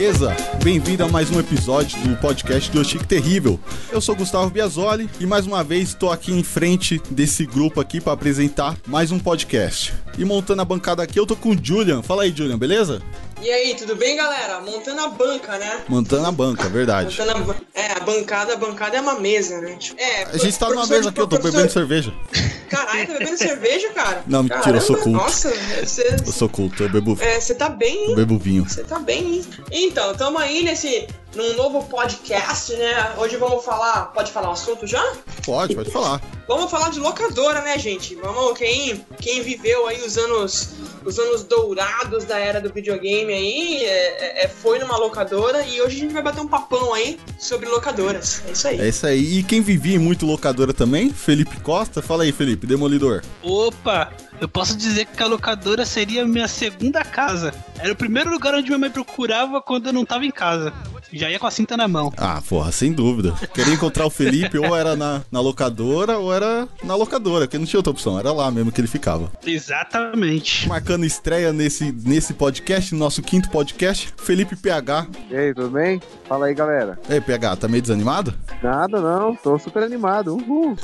[0.00, 0.34] Beleza?
[0.64, 3.60] Bem-vindo a mais um episódio do podcast do Yoshik Terrível.
[3.92, 8.00] Eu sou Gustavo Biasoli e mais uma vez estou aqui em frente desse grupo aqui
[8.00, 9.92] para apresentar mais um podcast.
[10.16, 12.00] E montando a bancada aqui eu tô com o Julian.
[12.02, 13.02] Fala aí, Julian, beleza?
[13.42, 14.60] E aí, tudo bem, galera?
[14.60, 15.82] Montando a banca, né?
[15.86, 17.18] Montando a banca, verdade.
[17.20, 19.78] Montando a, é, a bancada, a bancada é uma mesa, né?
[19.98, 21.52] É, a gente tá numa mesa aqui, eu tô professor...
[21.52, 22.14] bebendo cerveja.
[22.70, 24.22] Caralho, tá bebendo cerveja, cara?
[24.26, 25.10] Não, mentira, Caramba, eu sou culto.
[25.10, 25.52] Nossa,
[25.84, 26.16] você...
[26.24, 27.18] Eu sou culto, eu bebo...
[27.20, 28.10] É, você tá bem, hein?
[28.10, 28.64] Eu bebo vinho.
[28.64, 29.44] Você tá bem, hein?
[29.72, 33.14] Então, tamo aí nesse num novo podcast, né?
[33.16, 34.06] Hoje vamos falar.
[34.06, 35.02] Pode falar o assunto já?
[35.44, 36.20] Pode, pode falar.
[36.48, 38.14] vamos falar de locadora, né, gente?
[38.16, 40.70] Vamos, quem, quem viveu aí os anos,
[41.04, 45.98] os anos dourados da era do videogame aí, é, é, foi numa locadora e hoje
[45.98, 48.42] a gente vai bater um papão aí sobre locadoras.
[48.48, 48.80] É isso aí.
[48.80, 49.38] É isso aí.
[49.38, 51.10] E quem vivia muito locadora também?
[51.10, 52.02] Felipe Costa?
[52.02, 53.22] Fala aí, Felipe, Demolidor.
[53.42, 54.12] Opa!
[54.40, 57.52] Eu posso dizer que a locadora seria minha segunda casa.
[57.78, 60.72] Era o primeiro lugar onde minha mãe procurava quando eu não tava em casa.
[61.12, 62.12] Já ia com a cinta na mão.
[62.16, 63.34] Ah, porra, sem dúvida.
[63.52, 67.66] Queria encontrar o Felipe ou era na, na locadora ou era na locadora, porque não
[67.66, 69.30] tinha outra opção, era lá mesmo que ele ficava.
[69.44, 70.68] Exatamente.
[70.68, 75.06] Marcando estreia nesse, nesse podcast, nosso quinto podcast, Felipe PH.
[75.30, 76.00] E aí, tudo bem?
[76.28, 76.98] Fala aí, galera.
[77.08, 78.34] E aí, PH, tá meio desanimado?
[78.62, 80.34] Nada, não, tô super animado.
[80.36, 80.76] Uhul.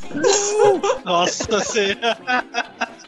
[1.05, 2.17] Nossa senhora.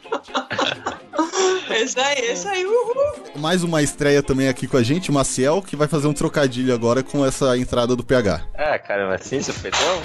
[1.71, 2.95] Esse aí, esse aí, uhul.
[3.37, 7.03] Mais uma estreia também aqui com a gente, Maciel, que vai fazer um trocadilho agora
[7.03, 8.43] com essa entrada do PH.
[8.55, 10.03] Ah, cara, mas assim, super tão...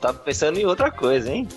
[0.00, 1.48] Tava pensando em outra coisa, hein?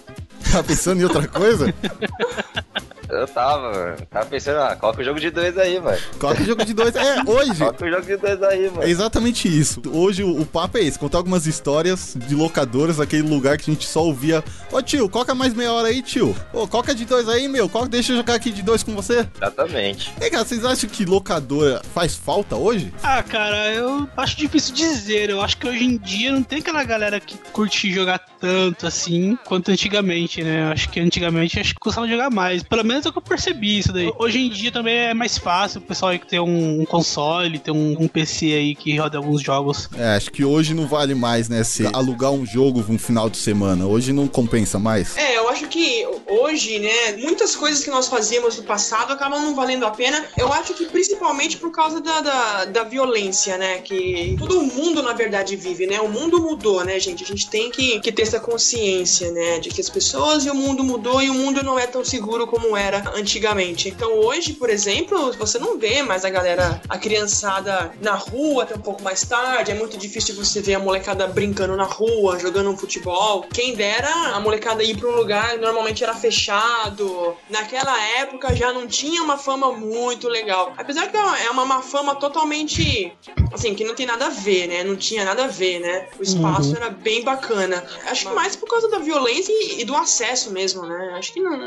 [0.51, 1.73] Tá pensando em outra coisa?
[3.13, 5.97] Eu tava, tava pensando, ah, coloca o jogo de dois aí, mano.
[6.19, 6.95] Coloca o jogo de dois.
[6.95, 7.57] É, hoje.
[7.57, 8.83] Coloca o jogo de dois aí, mano.
[8.83, 9.81] É exatamente isso.
[9.91, 13.73] Hoje o, o papo é esse: contar algumas histórias de locadoras, aquele lugar que a
[13.73, 14.43] gente só ouvia.
[14.71, 16.35] Ô tio, coloca mais meia hora aí, tio.
[16.51, 17.69] Ô, coloca de dois aí, meu.
[17.69, 19.27] Coloca, deixa eu jogar aqui de dois com você.
[19.35, 20.13] Exatamente.
[20.19, 22.93] E cara, vocês acham que locadora faz falta hoje?
[23.03, 25.29] Ah, cara, eu acho difícil dizer.
[25.29, 29.37] Eu acho que hoje em dia não tem aquela galera que curte jogar tanto assim
[29.45, 30.63] quanto antigamente, né?
[30.63, 32.63] Eu acho que antigamente acho que costumava jogar mais.
[32.63, 34.11] Pelo menos é o que eu percebi isso daí.
[34.17, 37.59] Hoje em dia também é mais fácil o pessoal aí que tem um, um console,
[37.59, 39.89] ter um, um, PC aí que roda alguns jogos.
[39.97, 41.63] É, acho que hoje não vale mais, né?
[41.63, 43.85] Se alugar um jogo um final de semana.
[43.85, 45.17] Hoje não compensa mais.
[45.17, 49.55] É, eu acho que hoje, né, muitas coisas que nós fazíamos no passado acabam não
[49.55, 50.23] valendo a pena.
[50.37, 53.79] Eu acho que principalmente por causa da, da, da violência, né?
[53.79, 55.99] Que todo mundo, na verdade, vive, né?
[55.99, 57.23] O mundo mudou, né, gente?
[57.23, 59.59] A gente tem que, que ter essa consciência, né?
[59.59, 62.47] De que as pessoas e o mundo mudou e o mundo não é tão seguro
[62.47, 63.89] como era antigamente.
[63.89, 68.75] Então hoje, por exemplo, você não vê mais a galera, a criançada na rua até
[68.75, 69.71] um pouco mais tarde.
[69.71, 73.45] É muito difícil você ver a molecada brincando na rua, jogando um futebol.
[73.53, 77.35] Quem dera a molecada ir para um lugar normalmente era fechado.
[77.49, 80.73] Naquela época já não tinha uma fama muito legal.
[80.77, 83.13] Apesar que é uma, uma fama totalmente
[83.53, 84.83] assim, que não tem nada a ver, né?
[84.83, 86.07] Não tinha nada a ver, né?
[86.19, 86.75] O espaço uhum.
[86.75, 87.83] era bem bacana.
[88.07, 91.13] Acho que mais por causa da violência e, e do acesso mesmo, né?
[91.17, 91.57] Acho que não,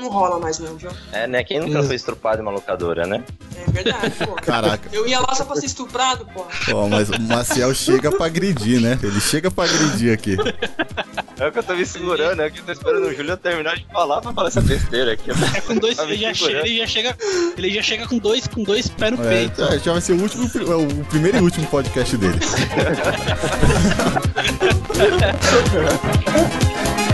[0.00, 0.90] não rola mais mesmo, viu?
[1.12, 1.44] É, né?
[1.44, 3.24] Quem nunca foi estuprado em uma locadora, né?
[3.56, 4.32] É verdade, pô.
[4.36, 4.88] Caraca.
[4.92, 6.46] Eu ia lá só pra ser estuprado, pô.
[6.70, 8.98] Pô, mas o Maciel chega pra agredir, né?
[9.02, 10.36] Ele chega pra agredir aqui.
[11.40, 13.74] É o que eu tô me segurando, é que eu tô esperando o Júlio terminar
[13.74, 15.30] de falar pra falar essa besteira aqui.
[15.56, 17.16] É com dois, tá ele, já chega, ele, já chega,
[17.56, 19.62] ele já chega com dois, com dois pés no é, peito.
[19.62, 22.38] É, já vai ser o último, o primeiro e último podcast dele.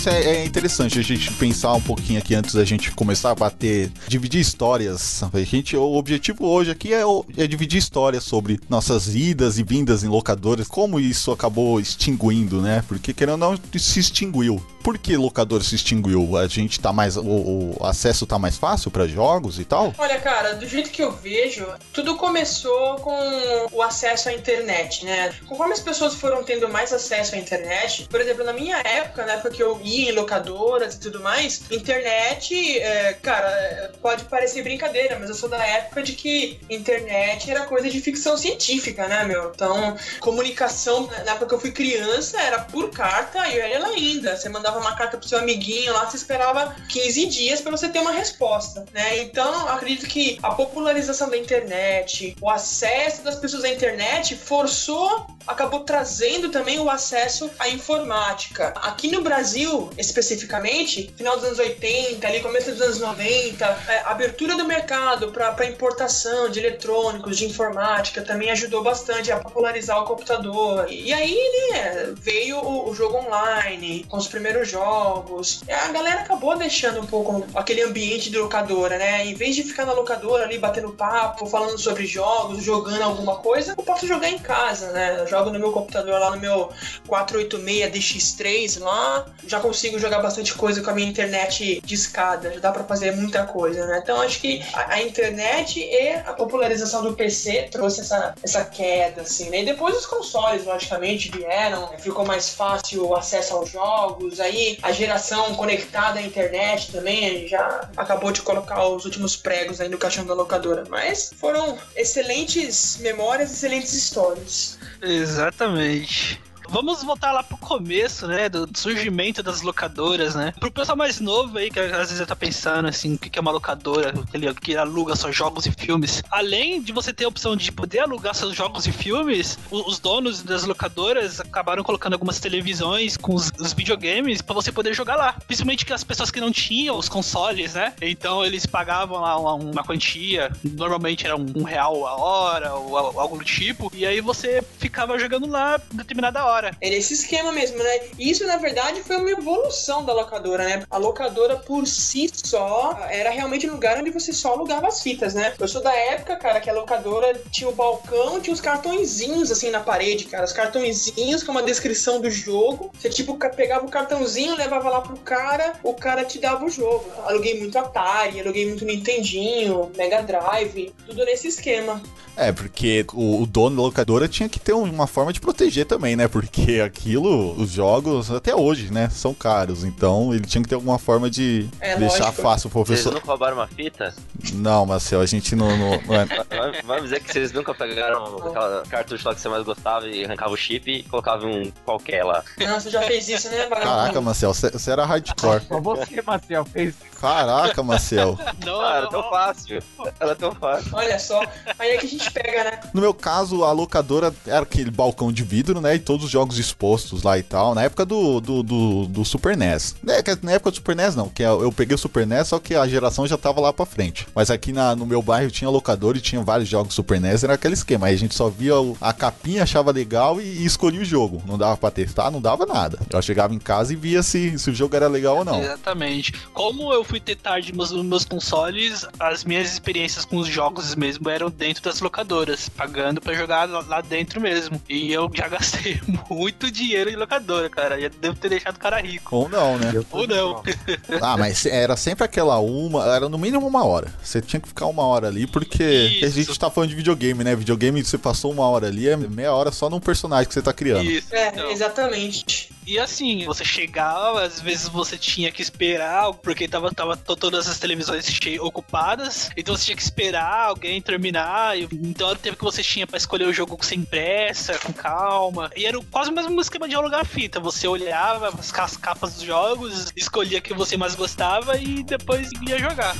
[0.00, 3.34] isso é, é, interessante a gente pensar um pouquinho aqui antes da gente começar a
[3.34, 5.22] bater, dividir histórias.
[5.30, 7.02] A gente, o objetivo hoje aqui é,
[7.36, 12.82] é dividir histórias sobre nossas idas e vindas em locadores, como isso acabou extinguindo, né?
[12.88, 14.64] Porque querendo ou não, se extinguiu.
[14.82, 16.38] Por que locador se extinguiu?
[16.38, 17.18] A gente tá mais.
[17.18, 19.92] O, o acesso tá mais fácil para jogos e tal?
[19.98, 25.34] Olha, cara, do jeito que eu vejo, tudo começou com o acesso à internet, né?
[25.46, 29.32] Conforme as pessoas foram tendo mais acesso à internet, por exemplo, na minha época, na
[29.32, 35.28] época que eu em locadoras e tudo mais, internet, é, cara, pode parecer brincadeira, mas
[35.28, 39.50] eu sou da época de que internet era coisa de ficção científica, né, meu?
[39.54, 44.36] Então, comunicação, na época que eu fui criança, era por carta e olha ainda.
[44.36, 47.98] Você mandava uma carta pro seu amiguinho lá, você esperava 15 dias para você ter
[47.98, 49.18] uma resposta, né?
[49.18, 55.80] Então, acredito que a popularização da internet, o acesso das pessoas à internet forçou, acabou
[55.80, 58.68] trazendo também o acesso à informática.
[58.76, 64.56] Aqui no Brasil, Especificamente, final dos anos 80, ali começo dos anos 90, é, abertura
[64.56, 70.86] do mercado para importação de eletrônicos, de informática, também ajudou bastante a popularizar o computador.
[70.90, 71.38] E aí,
[71.72, 75.62] né, veio o, o jogo online, com os primeiros jogos.
[75.68, 79.26] A galera acabou deixando um pouco aquele ambiente de locadora, né?
[79.26, 83.74] Em vez de ficar na locadora ali batendo papo, falando sobre jogos, jogando alguma coisa,
[83.76, 85.20] eu posso jogar em casa, né?
[85.20, 86.70] Eu jogo no meu computador lá no meu
[87.06, 92.58] 486 DX3 lá, já consigo jogar bastante coisa com a minha internet de escada, já
[92.58, 94.00] dá para fazer muita coisa, né?
[94.02, 99.22] Então acho que a, a, internet e a popularização do PC trouxe essa, essa queda,
[99.22, 99.62] assim, né?
[99.62, 104.90] E depois os consoles, logicamente, vieram, ficou mais fácil o acesso aos jogos, aí a
[104.90, 110.26] geração conectada à internet também já acabou de colocar os últimos pregos aí no caixão
[110.26, 110.82] da locadora.
[110.88, 114.78] Mas foram excelentes memórias, excelentes histórias.
[115.00, 116.49] Exatamente.
[116.70, 118.48] Vamos voltar lá pro começo, né?
[118.48, 120.52] Do surgimento das locadoras, né?
[120.60, 123.50] Pro pessoal mais novo aí, que às vezes tá pensando assim, o que é uma
[123.50, 124.14] locadora,
[124.60, 126.22] que aluga só jogos e filmes.
[126.30, 130.42] Além de você ter a opção de poder alugar seus jogos e filmes, os donos
[130.42, 135.34] das locadoras acabaram colocando algumas televisões com os, os videogames para você poder jogar lá.
[135.48, 137.94] Principalmente que as pessoas que não tinham os consoles, né?
[138.00, 142.96] Então eles pagavam lá uma, uma quantia, normalmente era um, um real a hora ou
[142.96, 146.76] algo do tipo, e aí você ficava jogando lá determinada hora hora.
[146.80, 148.00] É esse esquema mesmo, né?
[148.18, 150.84] Isso, na verdade, foi uma evolução da locadora, né?
[150.90, 155.34] A locadora por si só era realmente um lugar onde você só alugava as fitas,
[155.34, 155.54] né?
[155.58, 159.70] Eu sou da época, cara, que a locadora tinha o balcão, tinha os cartõezinhos assim
[159.70, 160.44] na parede, cara.
[160.44, 162.92] Os cartõezinhos com uma descrição do jogo.
[162.98, 167.10] Você, tipo, pegava o cartãozinho, levava lá pro cara, o cara te dava o jogo.
[167.24, 172.00] Aluguei muito Atari, aluguei muito Nintendinho, Mega Drive, tudo nesse esquema.
[172.36, 176.16] É, porque o, o dono da locadora tinha que ter uma forma de proteger também,
[176.16, 176.26] né?
[176.26, 176.49] Porque
[176.84, 179.84] aquilo, os jogos, até hoje, né, são caros.
[179.84, 182.42] Então ele tinha que ter alguma forma de é, deixar lógico.
[182.42, 183.02] fácil o professor.
[183.02, 184.14] Vocês nunca roubaram uma fita?
[184.54, 185.76] Não, Marcel, a gente não.
[185.76, 186.26] não, não é...
[186.84, 190.52] Vai dizer que vocês nunca pegaram aquela cartucho lá que você mais gostava e arrancava
[190.52, 192.42] o chip e colocava um qualquer lá.
[192.58, 195.62] Não, você já fez isso, né, Caraca, Marcel, você era hardcore.
[195.66, 198.38] Só você, Marcel, fez Caraca, Marcel.
[198.64, 199.82] Não, era tão fácil.
[200.18, 200.90] Era tão fácil.
[200.94, 201.42] Olha só,
[201.78, 202.80] aí é que a gente pega, né?
[202.94, 205.96] No meu caso, a locadora era aquele balcão de vidro, né?
[205.96, 207.74] E todos os jogos expostos lá e tal.
[207.74, 209.96] Na época do, do, do, do Super NES.
[210.06, 211.28] É, na época do Super NES, não.
[211.28, 214.26] Que eu peguei o Super NES, só que a geração já tava lá pra frente.
[214.34, 217.44] Mas aqui na, no meu bairro tinha locadora e tinha vários jogos Super NES.
[217.44, 218.06] Era aquele esquema.
[218.06, 221.42] Aí a gente só via a capinha, achava legal e, e escolhia o jogo.
[221.46, 222.98] Não dava pra testar, não dava nada.
[223.10, 225.60] Eu chegava em casa e via se, se o jogo era legal ou não.
[225.60, 226.32] Exatamente.
[226.52, 231.28] Como eu fui ter tarde meus, meus consoles, as minhas experiências com os jogos mesmo
[231.28, 234.80] eram dentro das locadoras, pagando para jogar lá dentro mesmo.
[234.88, 238.00] E eu já gastei muito dinheiro em locadora, cara.
[238.00, 239.34] Já devo ter deixado o cara rico.
[239.34, 239.92] Ou não, né?
[240.10, 240.62] Ou não.
[241.20, 244.12] ah, mas era sempre aquela uma, era no mínimo uma hora.
[244.22, 246.24] Você tinha que ficar uma hora ali, porque Isso.
[246.24, 247.54] a gente tá falando de videogame, né?
[247.54, 250.72] Videogame, você passou uma hora ali, é meia hora só num personagem que você tá
[250.72, 251.10] criando.
[251.10, 251.70] Isso, é, então.
[251.70, 252.70] exatamente.
[252.86, 257.78] E assim, você chegava, às vezes você tinha que esperar, porque tava, tava todas as
[257.78, 258.26] televisões
[258.60, 263.06] ocupadas, então você tinha que esperar alguém terminar, então era o tempo que você tinha
[263.06, 265.70] para escolher o jogo sem pressa, com calma.
[265.76, 267.60] E era quase o mesmo esquema de alugar fita.
[267.60, 272.78] Você olhava as capas dos jogos, escolhia o que você mais gostava e depois ia
[272.78, 273.14] jogar.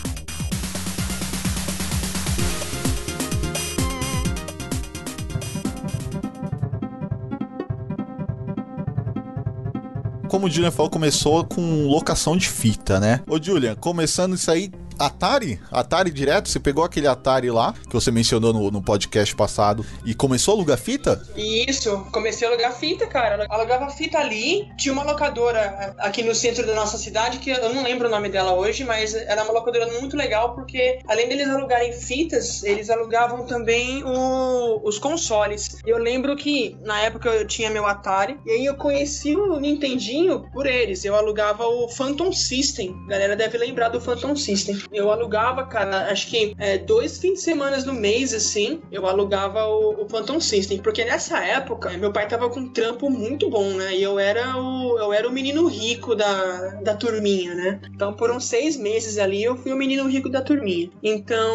[10.30, 13.20] Como o Julian falou, começou com locação de fita, né?
[13.28, 14.70] Ô, Julian, começando isso aí,
[15.00, 15.59] Atari?
[15.73, 16.50] Atari direto?
[16.50, 20.57] Você pegou aquele Atari lá, que você mencionou no, no podcast passado, e começou a
[20.59, 21.23] alugar fita?
[21.35, 23.47] Isso, comecei a alugar fita, cara.
[23.49, 24.69] Alugava fita ali.
[24.76, 28.28] Tinha uma locadora aqui no centro da nossa cidade, que eu não lembro o nome
[28.28, 33.47] dela hoje, mas era uma locadora muito legal, porque além deles alugarem fitas, eles alugavam
[33.47, 35.78] também o, os consoles.
[35.87, 40.45] Eu lembro que na época eu tinha meu Atari, e aí eu conheci o Nintendinho
[40.52, 41.04] por eles.
[41.04, 42.95] Eu alugava o Phantom System.
[43.07, 44.78] A galera deve lembrar do Phantom System.
[44.92, 49.64] Eu alugava, cara, acho que é, dois fins de semana no mês, assim, eu alugava
[49.66, 50.78] o, o Phantom System.
[50.78, 53.94] Porque nessa época, meu pai tava com um trampo muito bom, né?
[53.94, 57.80] E eu era o, eu era o menino rico da, da turminha, né?
[57.94, 60.90] Então, por uns seis meses ali, eu fui o menino rico da turminha.
[61.02, 61.54] Então,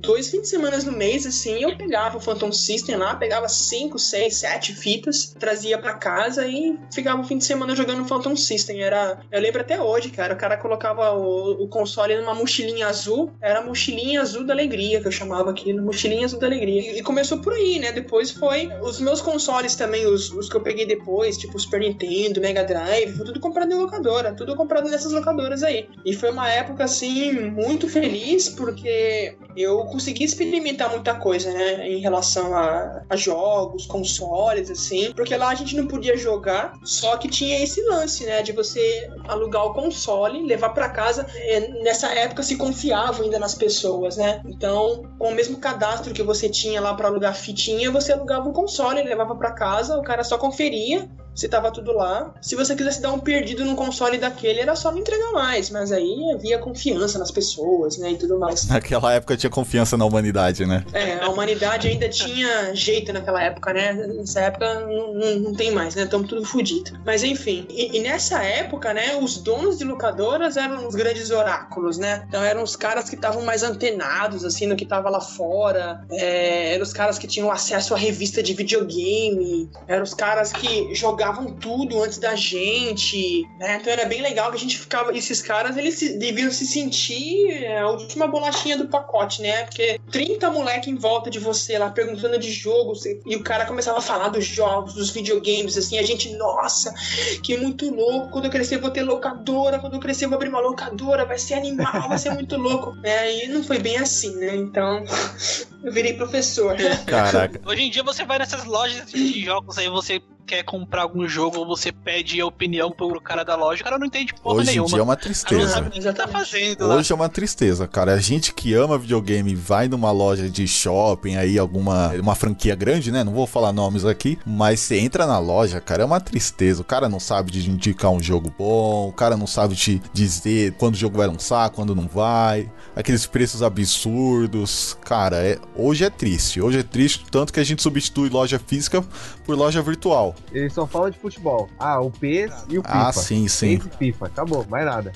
[0.00, 3.98] dois fins de semana no mês, assim, eu pegava o Phantom System lá, pegava cinco,
[3.98, 8.82] seis, sete fitas, trazia para casa e ficava o fim de semana jogando Phantom System.
[8.82, 12.88] Era, eu lembro até hoje, cara, o cara colocava o, o console numa mochilinha mochilinha
[12.88, 16.92] azul, era a mochilinha azul da alegria, que eu chamava aquilo, mochilinha azul da alegria.
[16.92, 17.92] E, e começou por aí, né?
[17.92, 22.40] Depois foi os meus consoles também, os, os que eu peguei depois, tipo Super Nintendo,
[22.40, 25.88] Mega Drive, foi tudo comprado em locadora, tudo comprado nessas locadoras aí.
[26.04, 31.88] E foi uma época, assim, muito feliz, porque eu consegui experimentar muita coisa, né?
[31.88, 37.16] Em relação a, a jogos, consoles, assim, porque lá a gente não podia jogar, só
[37.16, 38.42] que tinha esse lance, né?
[38.42, 41.26] De você alugar o console, levar para casa.
[41.36, 44.42] É, nessa época se confiava ainda nas pessoas, né?
[44.44, 48.52] Então, com o mesmo cadastro que você tinha lá para alugar fitinha, você alugava um
[48.52, 52.34] console, levava para casa, o cara só conferia se tava tudo lá.
[52.40, 55.92] Se você quisesse dar um perdido num console daquele, era só não entregar mais, mas
[55.92, 58.66] aí havia confiança nas pessoas, né, e tudo mais.
[58.66, 60.84] Naquela época tinha confiança na humanidade, né?
[60.92, 63.92] É, a humanidade ainda tinha jeito naquela época, né?
[63.92, 66.04] Nessa época não, não, não tem mais, né?
[66.04, 66.98] Estamos tudo fodido.
[67.04, 71.98] Mas enfim, e, e, nessa época, né, os donos de locadoras eram os grandes oráculos,
[71.98, 72.24] né?
[72.28, 76.02] Então eram os caras que estavam mais antenados, assim, no que tava lá fora.
[76.10, 79.68] É, eram os caras que tinham acesso à revista de videogame.
[79.86, 83.78] Eram os caras que jogavam jogavam tudo antes da gente, né?
[83.80, 85.16] Então era bem legal que a gente ficava.
[85.16, 89.64] Esses caras, eles se, deviam se sentir é, a última bolachinha do pacote, né?
[89.64, 93.98] Porque 30 moleque em volta de você lá perguntando de jogos e o cara começava
[93.98, 95.98] a falar dos jogos, dos videogames, assim.
[95.98, 96.94] A gente, nossa,
[97.42, 98.30] que muito louco.
[98.30, 99.78] Quando eu crescer, vou ter locadora.
[99.78, 101.24] Quando eu crescer, vou abrir uma locadora.
[101.24, 102.96] Vai ser animal, vai ser muito louco.
[103.06, 104.56] É, e não foi bem assim, né?
[104.56, 105.04] Então,
[105.84, 106.76] eu virei professor.
[107.06, 107.60] Caraca.
[107.64, 111.58] Hoje em dia você vai nessas lojas de jogos aí, você quer comprar algum jogo
[111.58, 114.70] ou você pede a opinião pro cara da loja, o cara não entende porra Hoje
[114.70, 114.86] nenhuma.
[114.88, 116.12] em dia é uma não tristeza.
[116.14, 116.94] tá fazendo lá.
[116.96, 118.14] Hoje é uma tristeza, cara.
[118.14, 123.10] A gente que ama videogame vai numa loja de shopping aí, alguma uma franquia grande,
[123.10, 123.24] né?
[123.24, 126.80] Não vou falar nomes aqui, mas você entra na loja, cara, é uma tristeza.
[126.80, 130.72] O cara não sabe de indicar um jogo bom, o cara não sabe te dizer
[130.74, 132.70] quando o jogo vai lançar, quando não vai.
[132.94, 134.96] Aqueles preços absurdos.
[135.04, 136.60] Cara, é, hoje é triste.
[136.60, 139.04] Hoje é triste, tanto que a gente substitui loja física
[139.44, 140.35] por loja virtual.
[140.52, 141.68] Ele só fala de futebol.
[141.78, 143.08] Ah, o PES e o FIFA.
[143.08, 143.78] Ah, sim, sim.
[143.78, 144.26] PES e FIFA.
[144.26, 145.12] Acabou, mais nada.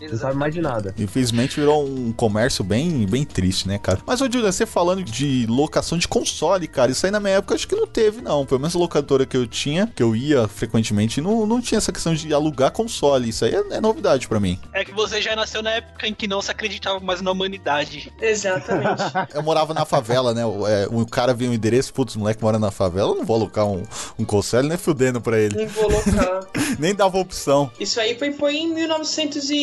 [0.00, 0.94] Não sabe mais de nada.
[0.98, 4.00] Infelizmente virou um comércio bem, bem triste, né, cara?
[4.06, 7.54] Mas, ô Julia, você falando de locação de console, cara, isso aí na minha época
[7.54, 8.44] acho que não teve, não.
[8.44, 11.92] Pelo menos a locadora que eu tinha, que eu ia frequentemente, não, não tinha essa
[11.92, 13.28] questão de alugar console.
[13.28, 14.58] Isso aí é, é novidade pra mim.
[14.72, 18.12] É que você já nasceu na época em que não se acreditava mais na humanidade.
[18.20, 19.02] Exatamente.
[19.34, 20.44] Eu morava na favela, né?
[20.44, 23.24] O, é, o cara viu um endereço, putz, o moleque mora na favela, eu não
[23.24, 23.82] vou alocar um,
[24.18, 25.56] um console nem fudendo pra ele.
[25.56, 26.46] Nem vou locar.
[26.78, 27.70] Nem dava opção.
[27.78, 29.54] Isso aí foi, foi em 1900 e,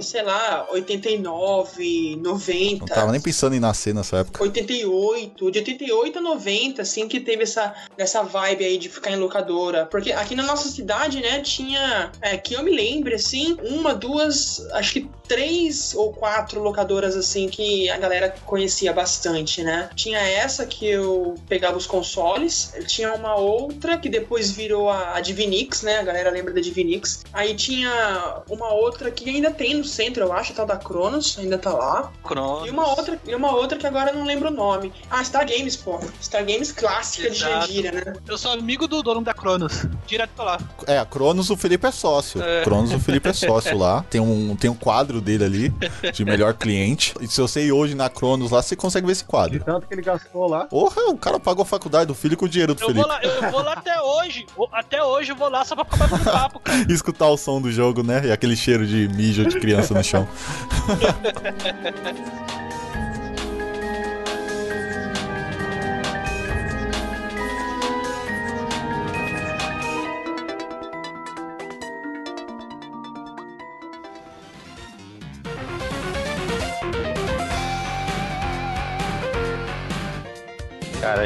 [0.00, 2.78] sei lá, 89, 90.
[2.80, 4.42] Não tava nem pensando em nascer nessa época.
[4.42, 9.16] 88, de 88 a 90, assim, que teve essa, essa vibe aí de ficar em
[9.16, 9.86] locadora.
[9.86, 14.66] Porque aqui na nossa cidade, né, tinha, é, que eu me lembre, assim, uma, duas,
[14.72, 19.90] acho que três ou quatro locadoras, assim, que a galera conhecia bastante, né.
[19.94, 25.20] Tinha essa que eu pegava os consoles, tinha uma outra que depois virou a, a
[25.20, 27.24] Divinix, né, a galera lembra da Divinix.
[27.32, 31.36] Aí tinha uma outra que ainda tem no centro, eu acho, a tal da Cronos,
[31.38, 32.10] ainda tá lá.
[32.24, 32.66] Cronos.
[32.66, 34.92] E uma outra, e uma outra que agora eu não lembro o nome.
[35.10, 36.00] Ah, Star Games, pô.
[36.22, 37.66] Star Games clássica de Exato.
[37.66, 38.14] Jandira, né?
[38.26, 39.84] Eu sou amigo do dono da Cronos.
[40.06, 40.58] Direto lá.
[40.86, 42.42] É, a Cronos, o Felipe é sócio.
[42.42, 42.62] É.
[42.62, 44.04] Cronos, o Felipe é sócio lá.
[44.08, 45.74] Tem um, tem um quadro dele ali,
[46.12, 47.14] de melhor cliente.
[47.20, 49.64] E se você ir hoje na Cronos lá, você consegue ver esse De quadro.
[49.64, 50.64] tanto que ele gastou lá.
[50.66, 53.00] Porra, o cara pagou a faculdade do filho com o dinheiro do Eu Felipe.
[53.00, 54.46] vou, lá, eu, vou lá até hoje.
[54.72, 56.78] Até hoje eu vou lá só pra ficar batendo papo, cara.
[56.92, 58.22] Escutar o som do jogo, né?
[58.26, 60.26] E aquele cheiro de mijo de criança no chão.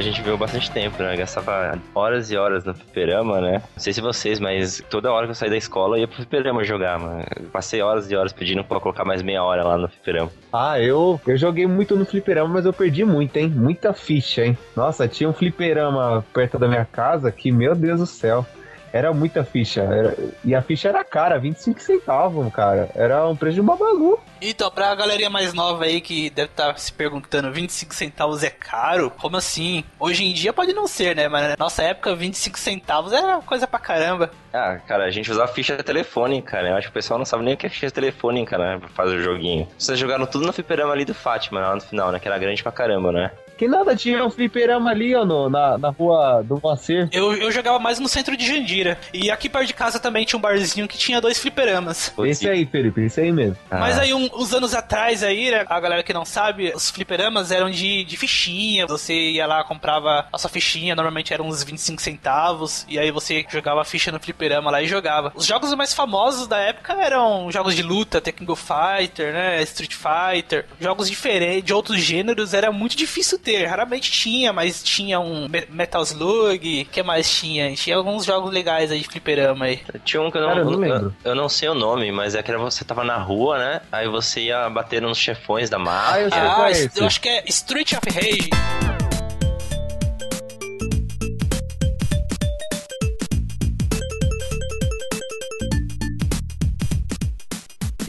[0.00, 1.14] a gente viu bastante tempo, né?
[1.14, 3.62] Gastava horas e horas no fliperama, né?
[3.74, 6.16] Não sei se vocês, mas toda hora que eu saí da escola eu ia pro
[6.16, 7.22] fliperama jogar, mano.
[7.52, 10.30] Passei horas e horas pedindo pra colocar mais meia hora lá no fliperama.
[10.50, 13.48] Ah, eu, eu joguei muito no fliperama, mas eu perdi muito, hein?
[13.48, 14.56] Muita ficha, hein?
[14.74, 18.46] Nossa, tinha um fliperama perto da minha casa que, meu Deus do céu,
[18.92, 19.82] era muita ficha.
[19.82, 22.88] Era- e a ficha era cara, 25 centavos, cara.
[22.94, 24.18] Era um preço de um babalu.
[24.42, 29.10] Então, pra galerinha mais nova aí que deve estar se perguntando, 25 centavos é caro?
[29.10, 29.84] Como assim?
[29.98, 31.28] Hoje em dia pode não ser, né?
[31.28, 34.30] Mas na nossa época, 25 centavos era coisa pra caramba.
[34.52, 36.70] Ah, cara, a gente usava ficha telefônica, né?
[36.70, 38.78] Eu acho que o pessoal não sabe nem o que é ficha telefônica, né?
[38.80, 39.68] Pra fazer o joguinho.
[39.78, 42.18] Vocês jogaram tudo no fliperama ali do Fátima, lá no final, né?
[42.18, 43.30] Que era grande pra caramba, né?
[43.60, 47.10] Que nada, tinha um fliperama ali, ó, no, na, na rua do Moacir.
[47.12, 48.96] Eu, eu jogava mais no centro de Jandira.
[49.12, 52.10] E aqui perto de casa também tinha um barzinho que tinha dois fliperamas.
[52.24, 53.58] Esse aí, Felipe, esse aí mesmo.
[53.70, 54.00] Mas Ah.
[54.00, 57.68] aí, um- uns anos atrás aí, né, a galera que não sabe, os fliperamas eram
[57.68, 58.86] de, de fichinha.
[58.86, 62.86] Você ia lá, comprava a sua fichinha, normalmente eram uns 25 centavos.
[62.88, 65.32] E aí você jogava a ficha no fliperama lá e jogava.
[65.34, 69.92] Os jogos mais famosos da época eram jogos de luta, Tekken Go Fighter, né, Street
[69.94, 70.64] Fighter.
[70.80, 73.49] Jogos diferentes, de outros gêneros, era muito difícil ter.
[73.64, 76.82] Raramente tinha, mas tinha um Me- Metal Slug.
[76.82, 77.74] O que mais tinha?
[77.74, 79.80] Tinha alguns jogos legais aí de fliperama aí.
[80.04, 81.14] Tinha um que eu não, Cara, eu não lembro.
[81.24, 83.80] Eu, eu não sei o nome, mas é que era você tava na rua, né?
[83.92, 86.12] Aí você ia bater nos chefões da mapa.
[86.14, 87.00] Ah, eu sei qual Ah, é esse.
[87.00, 88.50] eu acho que é Street of Rage.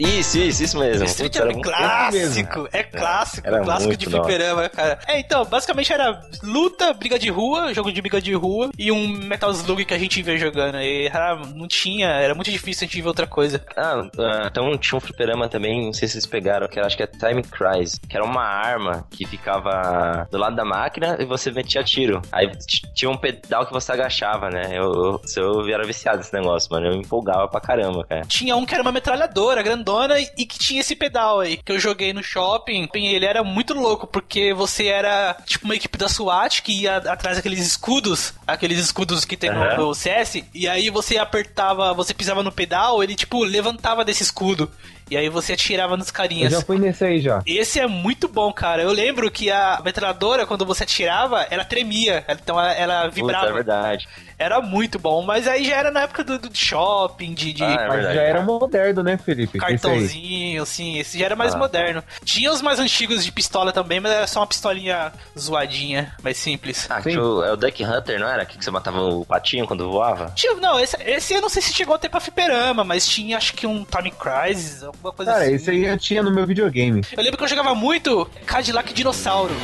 [0.02, 1.04] Isso, isso, isso mesmo.
[1.04, 4.98] Street Putz, era é muito- clássico, é clássico, Era clássico de fliperama, cara.
[5.06, 9.08] É, então, basicamente era luta, briga de rua, jogo de briga de rua e um
[9.08, 10.78] Metal Slug que a gente vê jogando.
[10.78, 13.64] E ah, não tinha, era muito difícil a gente ver outra coisa.
[13.76, 16.96] Ah, ah, então tinha um fliperama também, não sei se vocês pegaram, que era, acho
[16.96, 21.24] que é Time Crisis, que era uma arma que ficava do lado da máquina e
[21.24, 22.20] você metia tiro.
[22.32, 22.50] Aí
[22.94, 24.70] tinha um pedal que você agachava, né?
[24.72, 26.86] Eu, eu, eu era viciado nesse negócio, mano.
[26.86, 28.22] Eu me empolgava pra caramba, cara.
[28.26, 29.91] Tinha um que era uma metralhadora grandona
[30.36, 32.88] e que tinha esse pedal aí, que eu joguei no shopping.
[32.94, 36.96] E ele era muito louco, porque você era tipo uma equipe da SWAT que ia
[36.96, 39.76] atrás daqueles escudos, aqueles escudos que tem no- Aham.
[39.76, 44.70] no CS, e aí você apertava, você pisava no pedal, ele tipo levantava desse escudo.
[45.12, 46.52] E aí você atirava nos Eu carinhas.
[46.52, 47.42] já fui nesse aí já.
[47.46, 48.82] Esse é muito bom, cara.
[48.82, 52.24] Eu lembro que a metralhadora, quando você atirava, ela tremia.
[52.28, 53.48] Então ela, ela Puta, vibrava.
[53.48, 54.08] é verdade.
[54.38, 57.66] Era muito bom, mas aí já era na época do, do shopping, de, de Ah,
[57.70, 58.14] é Mas verdade.
[58.16, 59.56] já era moderno, né, Felipe?
[59.56, 60.98] Esse cartãozinho, assim.
[60.98, 61.58] Esse já era mais Ah.
[61.58, 62.02] moderno.
[62.24, 66.86] Tinha os mais antigos de pistola também, mas era só uma pistolinha zoadinha, mais simples.
[66.90, 67.10] Ah, Sim.
[67.10, 68.44] tinha o, é o Duck Hunter, não era?
[68.44, 70.32] Que você matava o patinho quando voava?
[70.34, 73.36] Tinha, não, esse, esse eu não sei se chegou a ter pra fliperama, mas tinha
[73.36, 75.54] acho que um Time Crisis, alguma coisa Cara, assim.
[75.54, 77.02] esse aí eu tinha no meu videogame.
[77.16, 79.54] Eu lembro que eu jogava muito Cadillac Dinossauro.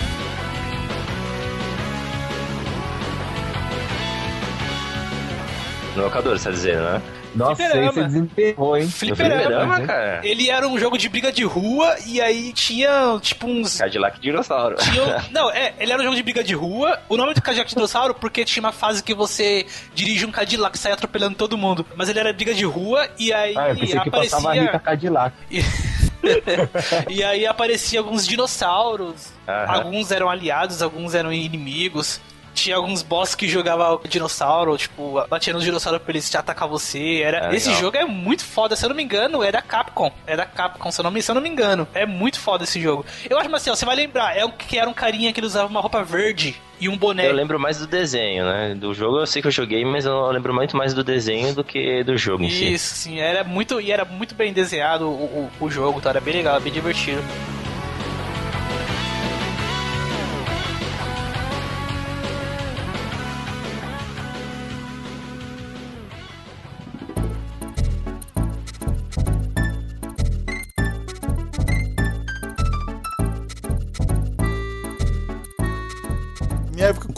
[5.97, 7.03] No locador, você tá dizendo, né?
[7.39, 7.93] Nossa, Fliperama.
[7.93, 8.89] você desenterrou, hein?
[8.89, 9.41] Fliperama.
[9.43, 10.21] fliperama, cara.
[10.25, 14.77] Ele era um jogo de briga de rua e aí tinha tipo uns Cadillac Dinossauro.
[14.77, 16.99] Tinha não, é, ele era um jogo de briga de rua.
[17.09, 20.81] O nome do Cadillac Dinossauro porque tinha uma fase que você dirige um Cadillac e
[20.81, 21.87] sai atropelando todo mundo.
[21.97, 24.77] Mas ele era briga de rua e aí Ah, eu pensei que passava a Rita
[24.77, 24.81] aparecia.
[24.81, 25.35] Cadillac.
[27.09, 29.33] e aí aparecia alguns dinossauros.
[29.47, 29.73] Aham.
[29.73, 32.21] Alguns eram aliados, alguns eram inimigos.
[32.59, 37.23] Tinha alguns boss que jogavam dinossauro, tipo, batia nos dinossauros pra eles te atacar você.
[37.23, 37.53] Era...
[37.53, 37.83] É, esse legal.
[37.83, 40.13] jogo é muito foda, se eu não me engano, é da Capcom.
[40.27, 41.87] É da Capcom, se eu não me, se eu não me engano.
[41.95, 43.07] É muito foda esse jogo.
[43.31, 45.39] Eu acho, mas assim, ó, você vai lembrar, é um que era um carinha que
[45.39, 47.29] ele usava uma roupa verde e um boné.
[47.29, 48.75] Eu lembro mais do desenho, né?
[48.75, 51.65] Do jogo eu sei que eu joguei, mas eu lembro muito mais do desenho do
[51.65, 52.73] que do jogo em si.
[52.73, 56.11] Isso, sim, era muito, e era muito bem desenhado o, o, o jogo, tá?
[56.11, 57.23] Era bem legal, bem divertido.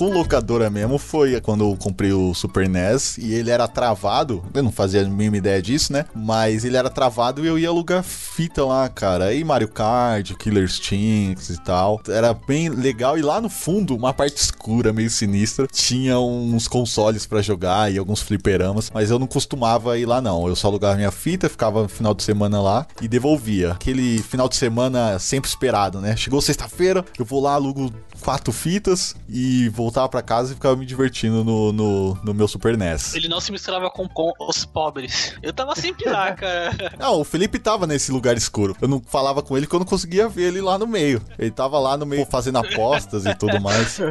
[0.01, 4.43] Com locadora mesmo foi quando eu comprei o Super NES e ele era travado.
[4.55, 6.07] Eu não fazia a mínima ideia disso, né?
[6.15, 9.27] Mas ele era travado e eu ia alugar fita lá, cara.
[9.27, 12.01] Aí Mario Kart, Killer Instinct e tal.
[12.09, 13.19] Era bem legal.
[13.19, 17.99] E lá no fundo, uma parte escura, meio sinistra, tinha uns consoles pra jogar e
[17.99, 18.91] alguns fliperamas.
[18.95, 20.49] Mas eu não costumava ir lá, não.
[20.49, 23.73] Eu só alugava minha fita, ficava no final de semana lá e devolvia.
[23.73, 26.17] Aquele final de semana sempre esperado, né?
[26.17, 30.87] Chegou sexta-feira, eu vou lá, alugo quatro fitas e voltava pra casa e ficava me
[30.87, 33.15] divertindo no, no, no meu Super NES.
[33.15, 35.35] Ele não se misturava com, com os pobres.
[35.43, 36.93] Eu tava sempre lá, cara.
[36.99, 38.77] Não, o Felipe tava nesse lugar escuro.
[38.81, 41.21] Eu não falava com ele porque eu não conseguia ver ele lá no meio.
[41.39, 43.99] Ele tava lá no meio fazendo apostas e tudo mais.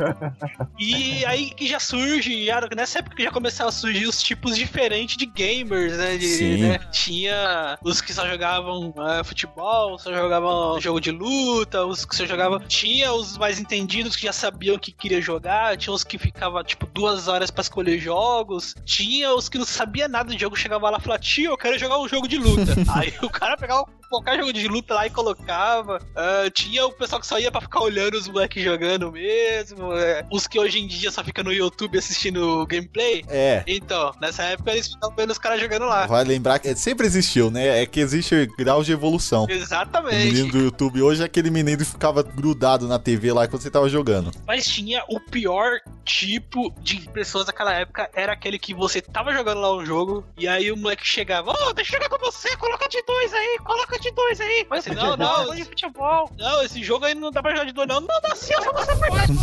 [0.79, 4.55] E aí que já surge, já- nessa época que já começaram a surgir os tipos
[4.55, 6.17] diferentes de gamers, né?
[6.17, 6.57] De, Sim.
[6.63, 6.79] né?
[6.91, 12.25] Tinha os que só jogavam eh, futebol, só jogavam jogo de luta, os que só
[12.25, 12.59] jogavam.
[12.59, 16.85] Tinha os mais entendidos que já sabiam que queria jogar, tinha os que ficavam, tipo,
[16.87, 20.97] duas horas pra escolher jogos, tinha os que não sabia nada de jogo, chegava lá
[20.97, 22.75] e falava, tio, eu quero jogar um jogo de luta.
[22.95, 26.01] aí o cara pegava o qualquer jogo de luta lá e colocava.
[26.15, 29.93] Ah, tinha o pessoal que só ia pra ficar olhando os moleques jogando mesmo.
[29.93, 30.25] é.
[30.31, 33.23] Os que hoje em dia só ficam no YouTube assistindo gameplay.
[33.27, 33.63] É.
[33.67, 36.07] Então, nessa época eles ficavam vendo os caras jogando lá.
[36.07, 37.81] Vai lembrar que sempre existiu, né?
[37.81, 39.43] É que existe graus de evolução.
[39.43, 40.51] O menino Exatamente.
[40.51, 43.87] do YouTube hoje é aquele menino que ficava grudado na TV lá quando você tava
[43.89, 44.31] jogando.
[44.47, 48.09] Mas tinha o pior tipo de pessoas daquela época.
[48.13, 51.73] Era aquele que você tava jogando lá um jogo e aí o moleque chegava: Ô,
[51.73, 54.65] deixa eu jogar com você, coloca de dois aí, coloca de dois aí.
[54.69, 56.31] Mas assim, não, não, eu de futebol.
[56.37, 58.01] Não, esse jogo aí não dá pra jogar de dois, não.
[58.01, 59.33] Não dá sim, é só você apertar aqui,